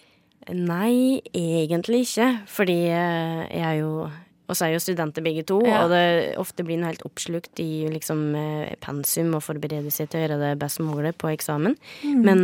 Nei, 0.53 1.23
egentlig 1.33 2.03
ikke. 2.05 2.27
Fordi 2.53 2.77
eh, 2.92 3.44
jeg 3.49 3.64
er 3.64 3.79
jo 3.81 4.11
Og 4.44 4.53
så 4.59 4.66
er 4.66 4.75
jo 4.75 4.81
studenter 4.85 5.25
begge 5.25 5.40
to, 5.49 5.57
Ja. 5.64 5.87
og 5.87 5.88
det 5.94 6.35
ofte 6.37 6.66
blir 6.68 6.77
noe 6.77 6.90
helt 6.90 7.05
oppslukt 7.09 7.62
i 7.64 7.87
liksom 7.88 8.35
eh, 8.37 8.75
pensum 8.85 9.33
og 9.38 9.40
forberede 9.47 9.88
seg 9.90 10.11
til 10.12 10.20
å 10.20 10.25
gjøre 10.27 10.37
det 10.42 10.51
best 10.61 10.83
mulig 10.85 11.14
på 11.16 11.31
eksamen. 11.33 11.79
Mm. 12.05 12.18
Men 12.27 12.42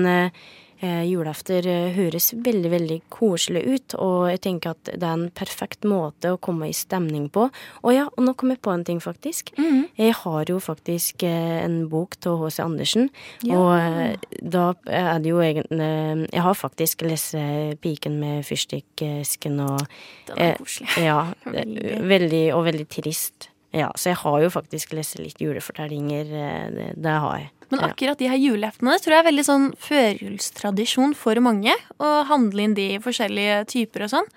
eh, 0.80 1.02
eh, 1.04 1.66
eh, 1.66 1.92
høres 1.96 2.30
veldig, 2.34 2.70
veldig 2.72 2.98
koselig 3.12 3.62
ut, 3.66 3.94
og 4.00 4.30
jeg 4.30 4.40
tenker 4.46 4.74
at 4.74 4.90
det 4.94 5.02
er 5.02 5.16
en 5.16 5.30
perfekt 5.30 5.84
måte 5.84 6.32
å 6.34 6.40
komme 6.40 6.68
i 6.70 6.76
stemning 6.76 7.28
på. 7.32 7.48
Og 7.82 7.94
ja, 7.94 8.06
og 8.16 8.24
nå 8.24 8.34
kom 8.34 8.50
jeg 8.54 8.62
på 8.64 8.72
en 8.74 8.84
ting, 8.84 9.00
faktisk. 9.00 9.52
Mm. 9.58 9.88
Jeg 10.00 10.16
har 10.22 10.44
jo 10.50 10.58
faktisk 10.62 11.24
eh, 11.28 11.60
en 11.64 11.88
bok 11.92 12.16
til 12.20 12.38
H.C. 12.40 12.62
Andersen, 12.64 13.10
Ja. 13.44 13.56
og 13.56 14.26
da 14.42 14.74
er 14.86 15.18
det 15.20 15.30
jo 15.30 15.40
egentlig 15.40 16.28
Jeg 16.30 16.42
har 16.42 16.54
faktisk 16.54 17.02
lest 17.02 17.34
'Piken 17.34 18.18
med 18.20 18.44
fyrstikkesken' 18.44 19.60
og 19.60 19.86
Den 20.26 20.38
er 20.38 20.56
koselig. 20.56 20.88
Ja. 21.10 21.32
Veldig. 22.10 22.54
og 22.54 22.64
veldig 22.64 22.88
trist. 22.88 23.48
Ja, 23.72 23.90
så 23.96 24.10
jeg 24.10 24.16
har 24.16 24.40
jo 24.42 24.50
faktisk 24.50 24.92
lest 24.92 25.18
litt 25.18 25.40
julefortellinger. 25.40 26.24
Det, 26.24 26.94
det 26.96 27.10
har 27.10 27.38
jeg. 27.38 27.50
Men 27.70 27.84
akkurat 27.86 28.18
de 28.18 28.28
her 28.30 28.40
juleheftene 28.40 28.96
tror 28.98 29.14
jeg 29.14 29.22
er 29.22 29.28
veldig 29.28 29.46
sånn 29.46 29.70
førjulstradisjon 29.78 31.14
for 31.18 31.38
mange. 31.44 31.74
Å 32.02 32.10
handle 32.30 32.66
inn 32.66 32.76
de 32.76 32.88
i 32.96 33.00
forskjellige 33.02 33.62
typer 33.70 34.06
og 34.06 34.12
sånn. 34.16 34.28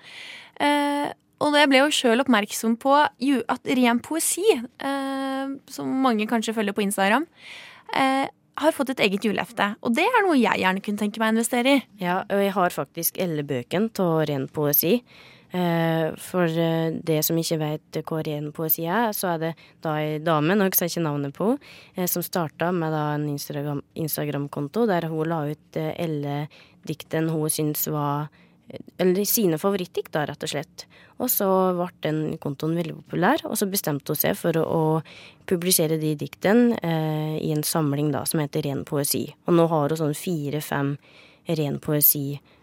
Eh, 0.62 1.10
og 1.44 1.58
jeg 1.58 1.70
ble 1.70 1.82
jo 1.82 1.90
sjøl 1.92 2.22
oppmerksom 2.22 2.78
på 2.80 2.94
at 2.94 3.74
ren 3.76 4.00
poesi, 4.04 4.46
eh, 4.54 5.52
som 5.68 6.00
mange 6.04 6.28
kanskje 6.30 6.54
følger 6.56 6.76
på 6.76 6.86
Instagram, 6.86 7.26
eh, 7.92 8.26
har 8.56 8.72
fått 8.72 8.90
et 8.90 9.02
eget 9.02 9.24
julehefte. 9.26 9.74
Og 9.82 9.94
det 9.96 10.06
er 10.06 10.22
noe 10.22 10.38
jeg 10.38 10.62
gjerne 10.62 10.82
kunne 10.82 11.00
tenke 11.00 11.18
meg 11.18 11.32
å 11.32 11.36
investere 11.36 11.74
i. 11.74 11.82
Ja, 11.98 12.22
og 12.22 12.38
jeg 12.38 12.52
har 12.54 12.70
faktisk 12.70 13.18
elleve 13.18 13.48
bøkene 13.50 13.90
av 13.98 14.26
ren 14.30 14.46
poesi. 14.48 15.02
Eh, 15.54 16.14
for 16.18 16.50
eh, 16.50 16.90
det 17.06 17.20
som 17.22 17.36
ikke 17.38 17.60
vet 17.60 17.98
hva 18.08 18.22
ren 18.26 18.48
poesi 18.54 18.88
er, 18.90 19.12
så 19.14 19.36
er 19.36 19.42
det 19.42 19.50
da 19.84 19.92
ei 20.02 20.16
dame, 20.18 20.56
husker 20.58 20.88
jeg 20.88 20.96
ikke 20.96 21.04
navnet 21.04 21.36
på, 21.36 21.52
eh, 21.94 22.08
som 22.10 22.24
starta 22.26 22.72
med 22.74 22.96
en 22.98 23.28
Instagram- 23.30 23.84
Instagram-konto 23.94 24.88
der 24.90 25.06
hun 25.12 25.30
la 25.30 25.44
ut 25.46 25.78
alle 25.78 26.48
diktene 26.82 27.30
hun 27.30 27.46
syntes 27.46 27.86
var 27.86 28.32
eller 28.98 29.26
sine 29.28 29.58
favorittdikt, 29.60 30.16
rett 30.16 30.42
og 30.42 30.50
slett. 30.50 30.86
Og 31.20 31.28
så 31.30 31.46
ble 31.76 31.86
den 32.02 32.38
kontoen 32.42 32.74
veldig 32.74 32.96
populær, 33.04 33.44
og 33.46 33.58
så 33.60 33.68
bestemte 33.70 34.10
hun 34.10 34.18
seg 34.18 34.34
for 34.40 34.56
å, 34.58 34.80
publisere 35.44 35.98
de 36.00 36.14
diktene 36.16 36.78
i 37.36 37.50
en 37.52 37.62
samling 37.62 38.08
da, 38.10 38.22
som 38.24 38.40
heter 38.40 38.64
Ren 38.64 38.80
poesi. 38.88 39.26
Og 39.44 39.52
nå 39.58 39.66
har 39.68 39.92
hun 39.92 40.00
sånn 40.00 40.16
fire-fem 40.16 40.94
ren 41.60 41.76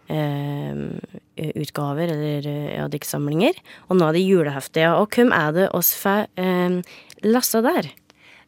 poesi-utgaver, 0.08 2.12
eller 2.12 2.46
eh, 2.48 2.76
ja, 2.76 2.86
diktsamlinger. 2.90 3.58
Og 3.88 3.98
nå 3.98 4.08
er 4.08 4.18
det 4.18 4.26
julehefte, 4.26 4.84
ja. 4.84 4.94
Og 5.00 5.10
hvem 5.14 5.32
er 5.34 5.54
det 5.56 5.68
oss 5.76 5.92
får 5.98 6.28
eh, 6.40 6.80
lasta 7.26 7.62
der? 7.64 7.90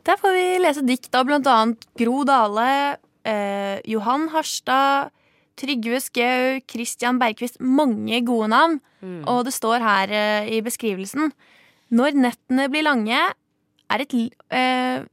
Der 0.05 0.21
får 0.21 0.37
vi 0.37 0.47
lese 0.61 0.85
dikt 0.85 1.14
av 1.17 1.29
blant 1.29 1.49
annet 1.49 1.87
Gro 1.99 2.25
Dale, 2.29 2.99
eh, 3.25 3.79
Johan 3.88 4.29
Harstad, 4.35 5.14
Trygve 5.57 6.01
Skau, 6.03 6.61
Christian 6.69 7.21
Bergquist. 7.21 7.61
Mange 7.62 8.21
gode 8.27 8.51
navn. 8.53 8.81
Og 9.29 9.45
det 9.47 9.55
står 9.55 9.85
her 9.85 10.12
eh, 10.17 10.47
i 10.57 10.62
beskrivelsen 10.64 11.29
Når 11.93 12.14
nettene 12.17 12.71
blir 12.73 12.87
lange, 12.87 13.19
er 13.93 14.01
et, 14.01 14.14
eh, 14.49 15.05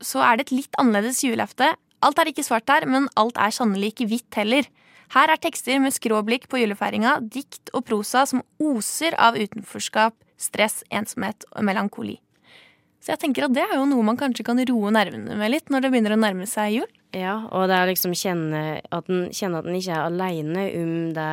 så 0.00 0.22
er 0.24 0.38
det 0.38 0.46
et 0.46 0.54
litt 0.56 0.78
annerledes 0.80 1.20
julehefte. 1.22 1.68
Alt 2.02 2.18
er 2.18 2.30
ikke 2.30 2.46
svart 2.46 2.70
her, 2.72 2.86
men 2.88 3.10
alt 3.16 3.36
er 3.36 3.52
sannelig 3.52 3.92
ikke 3.92 4.08
hvitt 4.08 4.38
heller. 4.40 4.64
Her 5.14 5.32
er 5.32 5.40
tekster 5.40 5.78
med 5.82 5.94
skråblikk 5.94 6.48
på 6.50 6.60
julefeiringa, 6.60 7.18
dikt 7.22 7.70
og 7.76 7.86
prosa 7.86 8.24
som 8.26 8.42
oser 8.58 9.14
av 9.20 9.38
utenforskap, 9.38 10.16
stress, 10.40 10.82
ensomhet 10.90 11.46
og 11.52 11.66
melankoli. 11.66 12.18
Så 13.06 13.12
jeg 13.14 13.22
tenker 13.22 13.46
at 13.46 13.54
det 13.54 13.62
er 13.62 13.76
jo 13.78 13.86
noe 13.86 14.02
man 14.02 14.18
kanskje 14.18 14.42
kan 14.46 14.58
roe 14.66 14.90
nervene 14.90 15.36
med 15.38 15.52
litt 15.52 15.70
når 15.70 15.84
det 15.84 15.90
begynner 15.92 16.16
å 16.16 16.18
nærme 16.18 16.46
seg 16.50 16.80
jul. 16.80 16.92
Ja, 17.14 17.36
og 17.54 17.68
det 17.70 17.78
er 17.78 17.90
liksom 17.92 18.16
kjenne 18.18 18.62
at 18.82 19.10
en 19.12 19.28
kjenner 19.30 19.62
at 19.62 19.68
en 19.70 19.78
ikke 19.78 19.94
er 19.94 20.08
aleine 20.08 20.64
om 20.80 20.94
det 21.14 21.30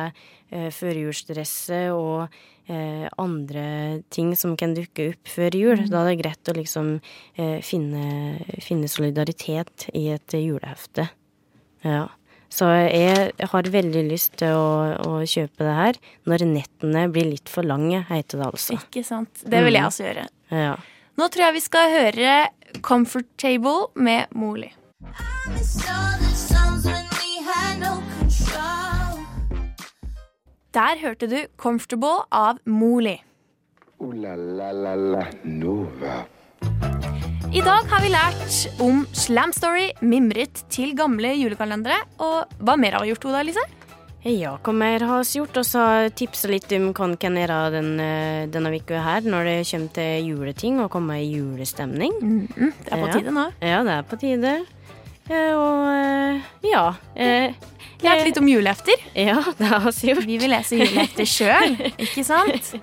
eh, 0.54 0.68
førjulsstresset 0.72 1.90
og 1.90 2.28
eh, 2.70 3.08
andre 3.18 3.66
ting 4.14 4.30
som 4.38 4.54
kan 4.60 4.76
dukke 4.76 5.10
opp 5.10 5.32
før 5.34 5.58
jul. 5.58 5.82
Mm. 5.82 5.90
Da 5.90 6.04
er 6.04 6.12
det 6.12 6.20
greit 6.22 6.52
å 6.52 6.56
liksom 6.60 6.92
eh, 7.34 7.58
finne, 7.66 8.38
finne 8.62 8.88
solidaritet 8.88 9.88
i 9.98 10.06
et 10.14 10.38
julehefte. 10.38 11.08
Ja. 11.84 12.06
Så 12.54 12.68
jeg 12.70 13.32
har 13.50 13.66
veldig 13.74 14.04
lyst 14.12 14.36
til 14.38 14.54
å, 14.54 14.94
å 15.02 15.14
kjøpe 15.26 15.64
det 15.66 15.74
her. 15.74 15.98
Når 16.30 16.44
nettene 16.46 17.08
blir 17.10 17.26
litt 17.32 17.50
for 17.50 17.66
lange, 17.66 18.04
heter 18.12 18.38
det 18.44 18.46
altså. 18.46 18.76
Ikke 18.78 19.02
sant? 19.06 19.42
Det 19.42 19.64
vil 19.66 19.74
jeg 19.74 19.82
Mhm. 19.82 19.90
også 19.90 20.04
gjøre. 20.06 20.26
Ja. 20.54 20.76
Nå 21.18 21.28
tror 21.30 21.46
jeg 21.48 21.54
vi 21.58 21.64
skal 21.66 21.90
høre 21.90 22.36
Comfortable 22.82 23.88
med 23.94 24.26
Moli. 24.34 24.70
Der 30.74 30.98
hørte 31.00 31.26
du 31.30 31.36
Comfortable 31.56 32.24
av 32.32 32.58
Moli. 32.66 33.16
Uh, 34.00 34.10
la 34.12 34.34
la 34.36 34.70
la 34.72 34.94
la 34.94 35.24
Nova. 35.44 36.16
I 37.54 37.60
dag 37.62 37.86
har 37.86 38.02
vi 38.02 38.08
lært 38.10 38.54
om 38.82 39.04
Slam 39.14 39.52
Story, 39.54 39.84
mimret 40.02 40.64
til 40.74 40.90
gamle 40.98 41.30
julekalendere. 41.38 42.00
Og 42.18 42.50
hva 42.66 42.74
mer 42.74 42.96
har 42.96 43.04
vi 43.04 43.12
gjort, 43.12 43.28
Oda 43.30 43.42
Elise? 43.44 43.62
Ja, 44.26 44.56
hva 44.58 44.74
mer 44.74 45.04
har 45.06 45.22
vi 45.22 45.38
gjort? 45.38 45.60
Og 45.62 45.68
så 45.68 45.84
tipsa 46.18 46.50
litt 46.50 46.74
om 46.74 46.88
hva 46.90 47.06
en 47.06 47.14
kan 47.22 47.38
gjøre 47.38 47.60
den, 47.76 47.92
eh, 48.02 48.48
denne 48.50 48.74
uka 48.74 49.04
her 49.06 49.22
når 49.22 49.46
det 49.46 49.54
kommer 49.70 49.94
til 50.00 50.32
juleting 50.32 50.82
og 50.82 50.90
komme 50.90 51.20
i 51.22 51.30
julestemning. 51.30 52.18
det 52.58 52.90
er 52.90 53.06
på 53.06 53.12
tide 53.14 53.36
nå. 53.38 53.46
Ja, 53.62 53.84
det 53.86 53.94
er 54.00 54.02
på 54.02 54.18
tide. 54.18 54.56
Eh, 55.30 55.54
og 55.54 55.86
eh, 55.94 56.42
ja. 56.72 56.84
Lært 58.02 58.26
litt 58.26 58.42
om 58.42 58.50
julehefter. 58.50 58.98
Ja, 59.30 59.38
det 59.54 59.70
har 59.70 59.92
vi 59.92 60.10
gjort. 60.10 60.26
Vi 60.26 60.42
vil 60.42 60.50
lese 60.50 60.82
julehefter 60.82 61.24
sjøl, 61.38 61.78
ikke 62.02 62.26
sant? 62.26 62.74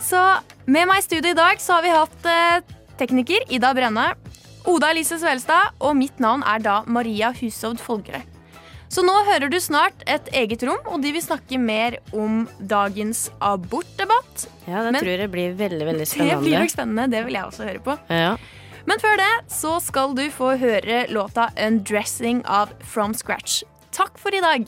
Så 0.00 0.24
med 0.64 0.88
meg 0.88 1.04
i 1.04 1.10
studio 1.10 1.36
i 1.36 1.42
dag 1.44 1.60
så 1.60 1.76
har 1.76 1.84
vi 1.84 1.98
hatt 2.00 2.78
tekniker 3.00 3.46
Ida 3.52 3.72
Brenne, 3.76 4.10
Oda 4.68 4.90
Elise 4.92 5.16
Svelstad, 5.20 5.72
og 5.80 5.96
mitt 5.96 6.20
navn 6.20 6.44
er 6.44 6.60
da 6.62 6.80
Maria 6.86 7.32
Hushovd 7.32 7.80
Folgerød. 7.80 8.26
Så 8.90 9.04
nå 9.06 9.12
hører 9.28 9.46
du 9.52 9.56
snart 9.62 10.00
et 10.10 10.26
eget 10.34 10.64
rom, 10.66 10.80
og 10.90 10.98
de 11.04 11.12
vil 11.14 11.22
snakke 11.22 11.60
mer 11.62 12.00
om 12.12 12.40
dagens 12.58 13.28
abortdebatt. 13.38 14.48
Ja, 14.66 14.82
det 14.82 14.92
Men- 14.92 15.02
tror 15.04 15.18
jeg 15.22 15.30
blir 15.30 15.54
veldig, 15.54 15.86
veldig 15.92 16.06
spennende. 16.10 16.40
Det 16.40 16.48
blir 16.48 16.58
nok 16.58 16.72
spennende, 16.74 17.10
det 17.10 17.24
vil 17.26 17.38
jeg 17.38 17.44
også 17.44 17.68
høre 17.68 17.84
på. 17.86 17.98
Ja. 18.10 18.36
Men 18.90 18.98
før 18.98 19.16
det 19.20 19.30
så 19.52 19.76
skal 19.80 20.14
du 20.18 20.24
få 20.34 20.56
høre 20.58 21.06
låta 21.08 21.50
'Undressing' 21.54 22.42
av 22.44 22.70
From 22.82 23.14
Scratch. 23.14 23.62
Takk 23.92 24.18
for 24.18 24.34
i 24.34 24.40
dag. 24.40 24.66